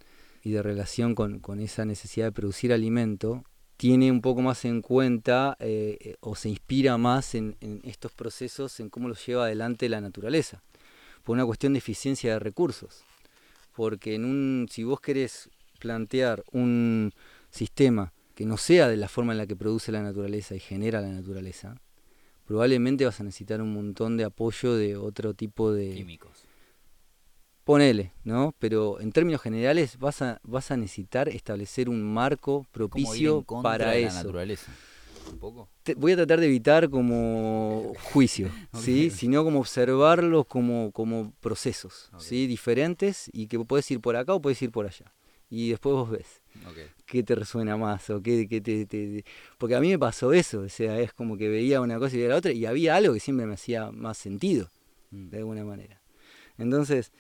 [0.43, 3.45] y de relación con, con esa necesidad de producir alimento,
[3.77, 8.13] tiene un poco más en cuenta eh, eh, o se inspira más en, en estos
[8.13, 10.63] procesos, en cómo los lleva adelante la naturaleza,
[11.25, 13.05] por una cuestión de eficiencia de recursos.
[13.77, 15.49] Porque en un, si vos querés
[15.79, 17.13] plantear un
[17.51, 21.03] sistema que no sea de la forma en la que produce la naturaleza y genera
[21.03, 21.79] la naturaleza,
[22.47, 26.47] probablemente vas a necesitar un montón de apoyo de otro tipo de, Químicos.
[27.65, 28.55] Ponele, ¿no?
[28.59, 33.43] Pero en términos generales vas a, vas a necesitar establecer un marco Como ir en
[33.43, 34.17] propicio para de la eso.
[34.17, 34.73] naturaleza.
[35.31, 35.69] Un poco.
[35.83, 39.09] Te- voy a tratar de evitar como juicio, ¿sí?
[39.09, 39.17] Ok.
[39.17, 42.11] Sino como observarlos como, como procesos.
[42.17, 42.47] ¿sí?
[42.47, 45.13] Diferentes y que puedes ir por acá o puedes ir por allá.
[45.51, 46.43] Y después vos ves
[47.07, 49.25] qué te resuena más o qué, qué te, te-
[49.59, 52.19] Porque a mí me pasó eso, o sea, es como que veía una cosa y
[52.19, 54.69] veía la otra y había algo que siempre me hacía más sentido
[55.11, 55.31] Mm.
[55.31, 56.01] de alguna manera.
[56.57, 57.11] Entonces,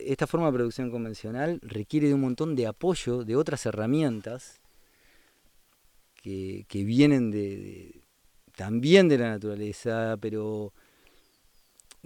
[0.00, 4.60] esta forma de producción convencional requiere de un montón de apoyo de otras herramientas
[6.22, 8.00] que, que vienen de, de-
[8.56, 10.72] también de la naturaleza, pero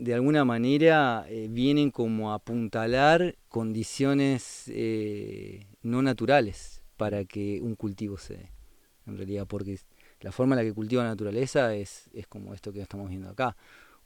[0.03, 7.77] de alguna manera eh, vienen como a apuntalar condiciones eh, no naturales para que un
[7.77, 8.51] cultivo se dé,
[9.07, 9.79] en realidad, porque
[10.21, 13.31] la forma en la que cultiva la naturaleza es, es como esto que estamos viendo
[13.31, 13.57] acá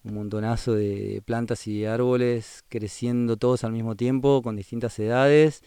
[0.04, 5.62] un montonazo de plantas y de árboles creciendo todos al mismo tiempo, con distintas edades,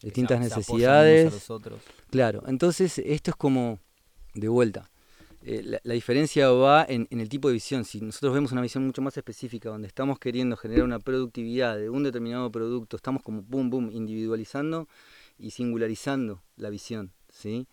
[0.00, 1.32] distintas unos a necesidades.
[1.32, 1.80] los otros.
[2.10, 3.80] Claro, entonces esto es como
[4.34, 4.88] de vuelta.
[5.46, 7.84] Eh, la, diferencia va en, en el tipo de visión.
[7.84, 11.90] Si nosotros vemos una visión mucho más específica, donde estamos queriendo generar una productividad de
[11.90, 14.88] un determinado producto, estamos como boom, boom, individualizando
[15.38, 17.66] y singularizando la visión, ¿sí?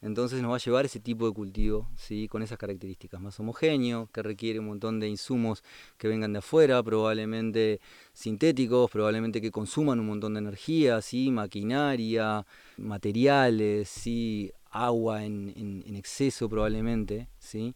[0.00, 2.28] Entonces nos va a llevar ese tipo de cultivo, ¿sí?
[2.28, 5.64] Con esas características, más homogéneo, que requiere un montón de insumos
[5.96, 7.80] que vengan de afuera, probablemente
[8.12, 11.32] sintéticos, probablemente que consuman un montón de energía, ¿sí?
[11.32, 14.52] Maquinaria, materiales, ¿sí?
[14.70, 17.74] Agua en, exceso probablemente, ¿sí?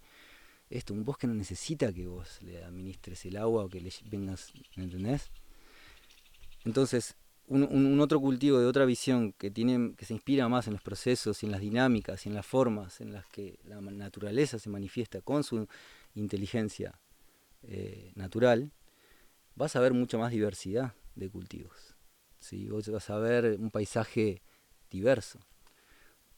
[0.71, 4.53] Esto, un bosque no necesita que vos le administres el agua o que le vengas,
[4.77, 5.31] ¿me entendés?
[6.65, 7.17] Entonces,
[7.49, 11.51] un, otro cultivo de otra visión que, que se inspira más en los procesos en
[11.51, 15.69] las dinámicas y en las formas en las que la naturaleza se manifiesta con su
[16.15, 16.99] inteligencia
[17.63, 18.73] eh, natural,
[19.55, 21.95] vas a ver mucha más diversidad de cultivos.
[22.39, 22.69] ¿sí?
[22.69, 24.43] Vos vas a ver un paisaje
[24.91, 25.39] diverso,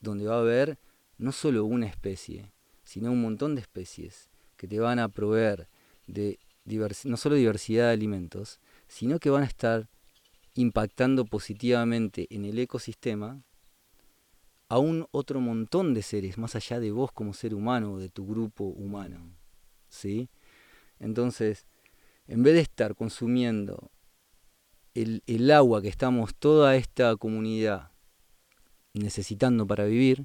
[0.04, 0.78] donde va a haber
[1.18, 2.52] no solo una especie,
[2.84, 5.68] sino un montón de especies que te van a proveer
[6.06, 6.38] de
[7.04, 9.88] no solo diversidad de alimentos, sino que van a estar
[10.54, 13.42] impactando positivamente en el ecosistema
[14.68, 18.08] a un otro montón de seres, más allá de vos como ser humano o de
[18.08, 19.34] tu grupo humano.
[19.88, 20.30] ¿sí?
[21.00, 21.66] Entonces,
[22.26, 23.90] en vez de estar consumiendo
[24.94, 27.93] el, el agua que estamos toda esta comunidad
[28.94, 30.24] necesitando para vivir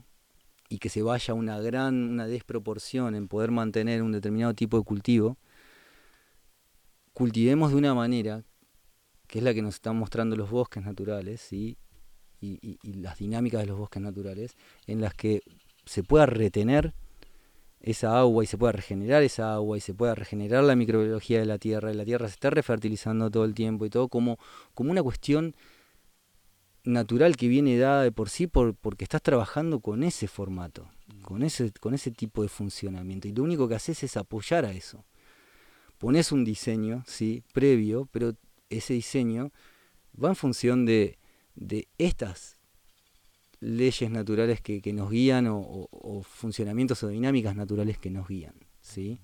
[0.70, 4.84] y que se vaya una gran una desproporción en poder mantener un determinado tipo de
[4.84, 5.38] cultivo,
[7.14, 8.44] cultivemos de una manera
[9.28, 11.78] que es la que nos están mostrando los bosques naturales y-
[12.42, 14.56] y las dinámicas de los bosques naturales,
[14.88, 15.42] en las que
[15.86, 16.94] se pueda retener
[17.82, 21.46] esa agua y se pueda regenerar esa agua y se pueda regenerar la microbiología de
[21.46, 24.38] la tierra y la tierra se está refertilizando todo el tiempo y todo como,
[24.74, 25.56] como una cuestión
[26.90, 31.22] natural que viene dada de por sí por, porque estás trabajando con ese formato, mm.
[31.22, 33.28] con ese, con ese tipo de funcionamiento.
[33.28, 35.06] Y lo único que haces es apoyar a eso.
[35.98, 38.36] Pones un diseño, sí, previo, pero
[38.70, 39.52] ese diseño
[40.22, 41.18] va en función de,
[41.56, 42.58] de estas
[43.60, 48.56] leyes naturales que, nos guían o, funcionamientos o dinámicas naturales que nos guían.
[48.80, 49.20] ¿sí?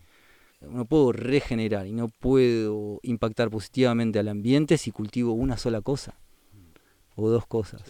[0.59, 6.17] No puedo regenerar y no puedo impactar positivamente al ambiente si cultivo una sola cosa
[7.15, 7.81] o dos cosas.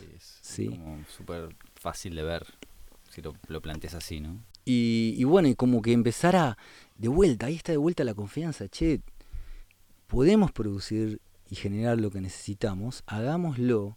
[0.42, 2.46] Sí, es como súper fácil de ver
[3.10, 4.40] si lo, lo planteas así, ¿no?
[4.68, 6.58] Y, bueno, y como que empezar a,
[6.98, 9.02] de vuelta, ahí está de vuelta la confianza, che,
[10.08, 11.22] podemos producir
[11.52, 13.96] y generar lo que necesitamos, hagámoslo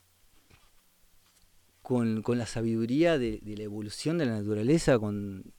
[1.80, 5.54] con, la sabiduría de, la evolución de la naturaleza, con,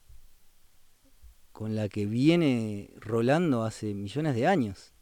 [1.52, 4.94] con la que viene rolando hace millones de años.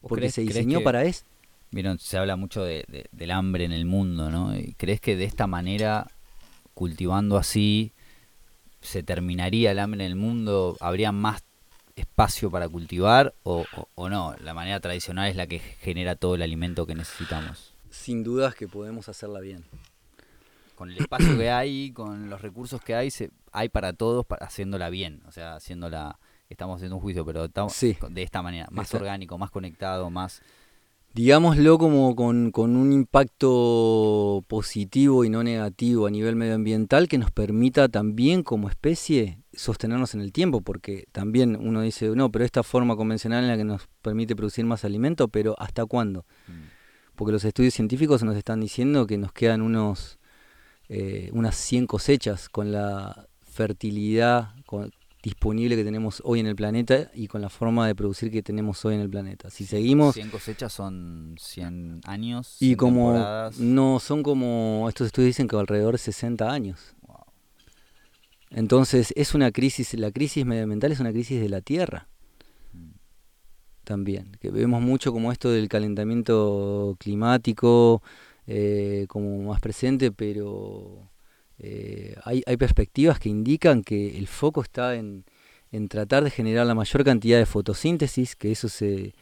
[0.00, 1.24] Porque se diseñó para eso.
[1.70, 4.52] Vieron, se habla mucho de, del hambre en el mundo, ¿no?
[4.76, 6.08] ¿Crees que de esta manera,
[6.74, 7.92] cultivando así,
[8.80, 10.76] se terminaría el hambre en el mundo?
[10.80, 11.44] ¿Habría más
[11.94, 13.64] espacio para cultivar o,
[13.94, 14.34] o, no?
[14.40, 17.72] La manera tradicional es la que genera todo el alimento que necesitamos.
[17.90, 19.64] Sin dudas que podemos hacerla bien.
[20.74, 24.46] Con el espacio que hay, con los recursos que hay, se, hay para todos para,
[24.46, 25.22] haciéndola bien.
[25.26, 26.18] O sea, haciéndola,
[26.48, 30.42] estamos haciendo un juicio, pero estamos de esta manera, más orgánico, más conectado, más
[31.14, 37.88] digámoslo como con, un impacto positivo y no negativo a nivel medioambiental que nos permita
[37.88, 42.96] también como especie sostenernos en el tiempo, porque también uno dice, no, pero esta forma
[42.96, 46.24] convencional en la que nos permite producir más alimento, pero ¿hasta cuándo?
[46.46, 47.16] Mm.
[47.16, 50.20] Porque los estudios científicos nos están diciendo que nos quedan unos
[50.92, 54.90] eh, unas 100 cosechas con la fertilidad, con,
[55.22, 58.84] disponible que tenemos hoy en el planeta y con la forma de producir que tenemos
[58.84, 59.50] hoy en el planeta.
[59.50, 60.14] Si seguimos...
[60.14, 62.56] 100 cosechas son 100 años.
[62.60, 63.50] y como...
[63.58, 64.86] No, son como...
[64.88, 66.94] Estos estudios dicen que alrededor de 60 años.
[68.50, 72.08] Entonces es una crisis, la crisis medioambiental es una crisis de la Tierra.
[72.72, 72.90] Mm.
[73.84, 78.02] También, que vemos mucho como esto del calentamiento climático
[78.46, 81.09] eh, como más presente, pero
[81.62, 85.24] eh, hay, perspectivas que indican que el foco está en,
[85.88, 89.14] tratar de generar la mayor cantidad de fotosíntesis, que eso se,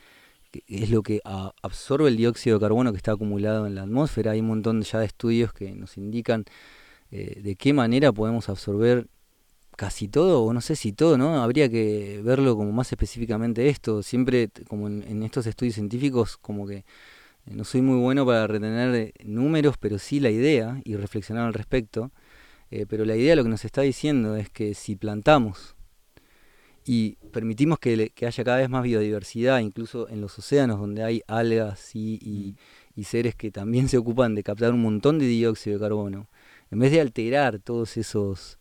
[0.69, 1.21] es lo que
[1.63, 4.33] absorbe el dióxido de carbono que está acumulado en la atmósfera.
[4.33, 6.45] Hay un montón ya de estudios que nos indican
[7.11, 9.09] eh, de qué manera podemos absorber
[9.77, 11.43] casi todo, o no sé si todo, ¿no?
[11.43, 14.03] Habría que verlo como más específicamente esto.
[14.03, 16.85] Siempre, como en, estos estudios científicos, como que eh,
[17.47, 22.13] no soy muy bueno para retener números, pero sí la idea y reflexionar al respecto.
[22.71, 25.75] Eh, pero la idea lo que nos está diciendo es que si plantamos
[26.85, 31.95] y permitimos que, haya cada vez más biodiversidad, incluso en los océanos donde hay algas
[31.95, 32.57] y,
[33.05, 36.29] seres que también se ocupan de captar un montón de dióxido de carbono,
[36.71, 38.59] en vez de alterar todos esos,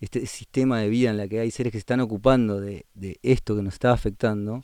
[0.00, 2.84] este sistema de vida en la que hay seres que se están ocupando de,
[3.22, 4.62] esto que nos está afectando,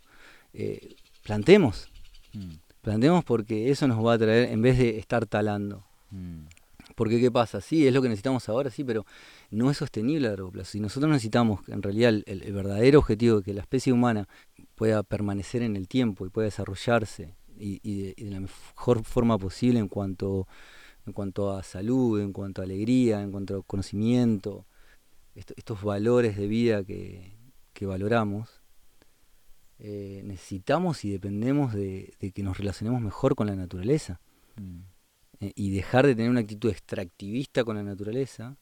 [0.53, 0.95] eh,
[1.25, 1.89] plantemos.
[2.35, 2.53] Mm.
[2.83, 5.85] Plantemos porque eso nos va a traer, en vez de estar talando.
[6.11, 6.45] Mm.
[6.97, 7.61] Porque ¿qué pasa?
[7.61, 9.05] Sí, es lo que necesitamos ahora, sí, pero
[9.51, 10.73] no es sostenible a largo plazo.
[10.73, 14.27] Si nosotros necesitamos, en realidad, el, verdadero objetivo de que la especie humana
[14.75, 19.89] pueda permanecer en el tiempo y pueda desarrollarse y, de, la mejor forma posible en
[19.89, 20.49] cuanto,
[21.07, 24.65] en cuanto a salud, en cuanto a alegría, en cuanto a conocimiento,
[25.35, 27.37] estos valores de vida que,
[27.83, 28.63] valoramos,
[29.81, 34.19] eh, necesitamos y dependemos de, que nos relacionemos mejor con la naturaleza.
[34.57, 34.96] Mm.
[35.41, 38.57] Eh, y dejar de tener una actitud extractivista con la naturaleza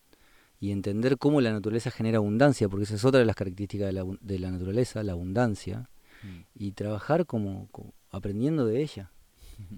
[0.59, 3.93] y entender cómo la naturaleza genera abundancia, porque esa es otra de las características de
[3.93, 5.91] la, de la naturaleza, la abundancia,
[6.22, 6.41] mm.
[6.55, 7.68] y trabajar como,
[8.11, 9.11] aprendiendo de ella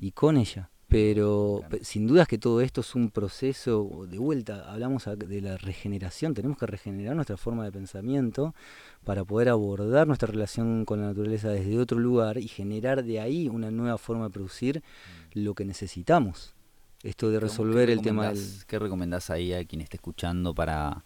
[0.00, 0.70] y con ella.
[0.88, 5.56] Pero sin duda es que todo esto es un proceso, de vuelta, hablamos de la
[5.56, 8.54] regeneración, tenemos que regenerar nuestra forma de pensamiento
[9.02, 13.48] para poder abordar nuestra relación con la naturaleza desde otro lugar y generar de ahí
[13.48, 14.78] una nueva forma de producir
[15.34, 15.40] mm.
[15.40, 16.55] lo que necesitamos
[17.08, 18.64] esto de resolver el tema del...
[18.66, 21.04] ¿Qué recomendás ahí a quien esté escuchando para,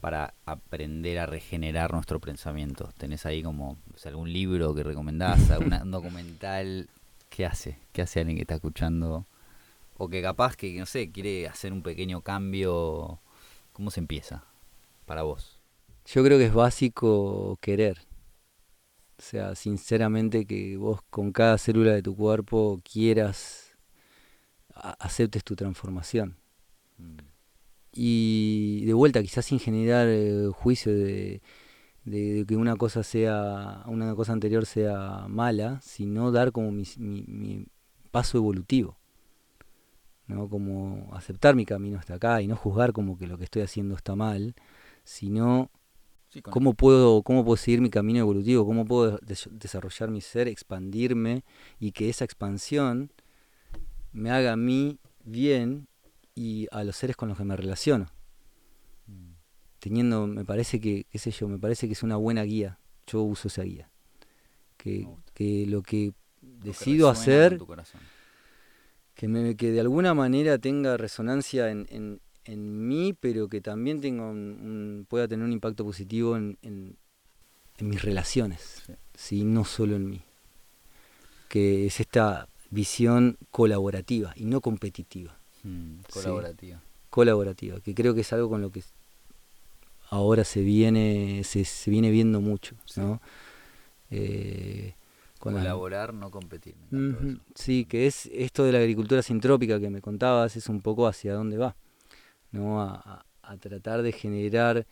[0.00, 2.90] para aprender a regenerar nuestro pensamiento?
[2.96, 6.88] ¿Tenés ahí como algún libro que recomendás, algún documental?
[7.28, 7.78] ¿Qué hace?
[7.92, 9.26] ¿Qué hace alguien que está escuchando?
[9.98, 13.18] O que capaz que, no sé, quiere hacer un pequeño cambio.
[13.72, 14.44] ¿Cómo se empieza
[15.06, 15.58] para vos?
[16.06, 17.98] Yo creo que es básico querer.
[19.18, 23.65] O sea, sinceramente que vos con cada célula de tu cuerpo quieras
[24.76, 26.36] aceptes tu transformación.
[26.98, 27.16] Mm.
[27.92, 31.40] Y de vuelta, quizás sin generar eh, juicio de,
[32.04, 37.66] de, que una cosa sea, una cosa anterior sea mala, sino dar como mi, mi,
[38.10, 38.98] paso evolutivo.
[40.26, 40.48] ¿no?
[40.48, 43.94] Como aceptar mi camino hasta acá y no juzgar como que lo que estoy haciendo
[43.94, 44.54] está mal,
[45.04, 45.70] sino
[46.42, 49.18] cómo puedo, cómo puedo seguir mi camino evolutivo, cómo puedo
[49.50, 51.44] desarrollar mi ser, expandirme
[51.78, 53.10] y que esa expansión
[54.16, 55.88] me haga a mí bien
[56.34, 58.06] y a los seres con los que me relaciono
[59.86, 62.80] teniendo, me parece que, qué sé yo, me parece que es una buena guía.
[63.06, 63.88] Yo uso esa guía.
[64.76, 66.12] Que, que lo que
[66.42, 67.60] decido hacer,
[69.14, 74.00] que, me, que de alguna manera tenga resonancia en, en, en mí, pero que también
[74.00, 76.98] tenga un, pueda tener un impacto positivo en, en,
[77.78, 78.82] mis relaciones,
[79.14, 79.44] sí.
[79.44, 80.22] no solo en mí.
[81.48, 85.38] Que es esta visión colaborativa y no competitiva.
[85.62, 86.82] Mm, colaborativa.
[87.10, 88.82] Colaborativa, que creo que es algo con lo que
[90.10, 93.20] ahora se viene, se, viene viendo mucho, ¿no?
[94.10, 94.94] Eh,
[95.38, 96.74] Colaborar, no competir.
[97.54, 101.34] sí, que es esto de la agricultura sintrópica que me contabas, es un poco hacia
[101.34, 101.76] dónde va,
[102.50, 102.80] ¿no?
[102.82, 103.24] A,
[103.60, 104.88] tratar de generar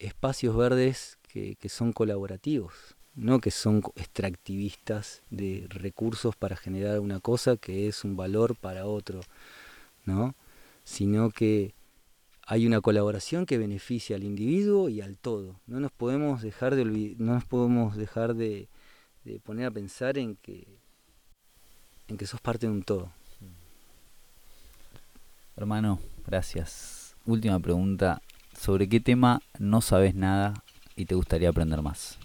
[0.00, 7.18] espacios verdes que, que, son colaborativos, no que son extractivistas de recursos para generar una
[7.20, 9.20] cosa que es un valor para otro,
[10.06, 10.34] ¿no?
[10.84, 11.74] sino que
[12.46, 15.56] hay una colaboración que beneficia al individuo y al todo.
[15.66, 18.68] No nos podemos dejar de no nos podemos dejar de,
[19.44, 20.66] poner a pensar en que
[22.06, 23.10] en que sos parte de un todo.
[25.56, 27.16] Hermano, gracias.
[27.26, 28.22] Última pregunta,
[28.58, 30.54] ¿sobre qué tema no sabes nada
[30.96, 32.18] y te gustaría aprender más?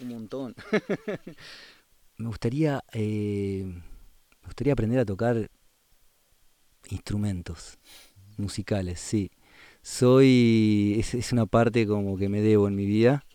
[0.00, 0.54] Un montón.
[2.18, 5.50] me gustaría eh, me gustaría aprender a tocar
[6.90, 7.78] instrumentos
[8.36, 9.30] musicales, sí
[9.84, 13.26] soy, es, una parte como que me debo en mi vida,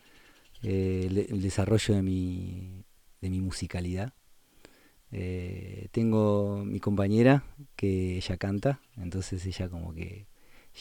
[0.64, 2.86] eh, el, desarrollo de mi,
[3.22, 4.14] de mi musicalidad.
[5.12, 7.44] Eh, tengo mi compañera
[7.76, 10.28] que ella canta, entonces ella como que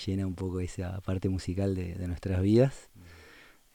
[0.06, 2.87] llena un poco esa parte musical de, nuestras vidas.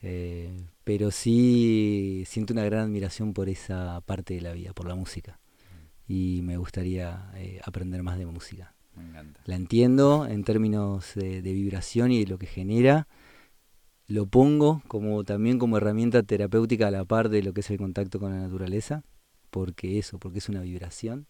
[0.03, 0.51] Eh,
[0.83, 5.39] pero sí siento una gran admiración por esa parte de la vida, por la música.
[6.07, 7.31] Y me gustaría
[7.63, 8.73] aprender más de música.
[9.45, 13.07] La entiendo en términos de, vibración y de lo que genera.
[14.07, 17.77] Lo pongo como también como herramienta terapéutica a la par de lo que es el
[17.77, 19.03] contacto con la naturaleza,
[19.49, 21.27] porque eso, porque es una vibración,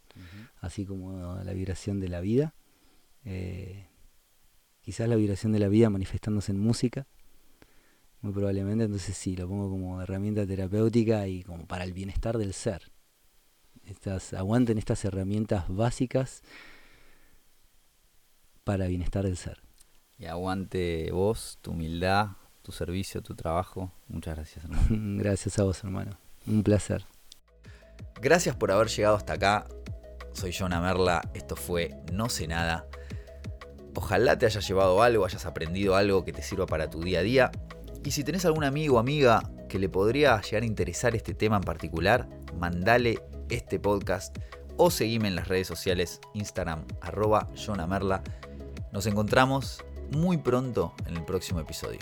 [0.59, 2.53] así como la vibración de la vida.
[3.25, 3.87] Eh,
[4.81, 7.07] quizás la vibración de la vida manifestándose en música,
[8.23, 12.53] muy probablemente, entonces sí, lo pongo como herramienta terapéutica y como para el bienestar del
[12.53, 12.89] ser.
[13.83, 16.41] Estas, aguanten estas herramientas básicas
[18.63, 19.61] para bienestar del ser.
[20.17, 22.29] Y aguante vos, tu humildad,
[22.61, 23.91] tu servicio, tu trabajo.
[24.07, 24.85] Muchas gracias, hermano.
[25.21, 26.17] gracias a vos, hermano.
[26.47, 27.05] Un placer.
[28.21, 29.67] Gracias por haber llegado hasta acá.
[30.31, 31.29] Soy Jonah Merla.
[31.33, 32.87] Esto fue No sé nada.
[33.95, 37.23] Ojalá te hayas llevado algo, hayas aprendido algo que te sirva para tu día a
[37.23, 37.51] día.
[38.05, 41.57] Y si tenés algún amigo o amiga que le podría llegar a interesar este tema
[41.57, 42.27] en particular,
[42.59, 44.37] mandale este podcast
[44.77, 47.49] o seguime en las redes sociales, Instagram, arroba
[47.87, 48.23] Merla
[48.91, 51.99] nos encontramos muy pronto en el próximo episodio.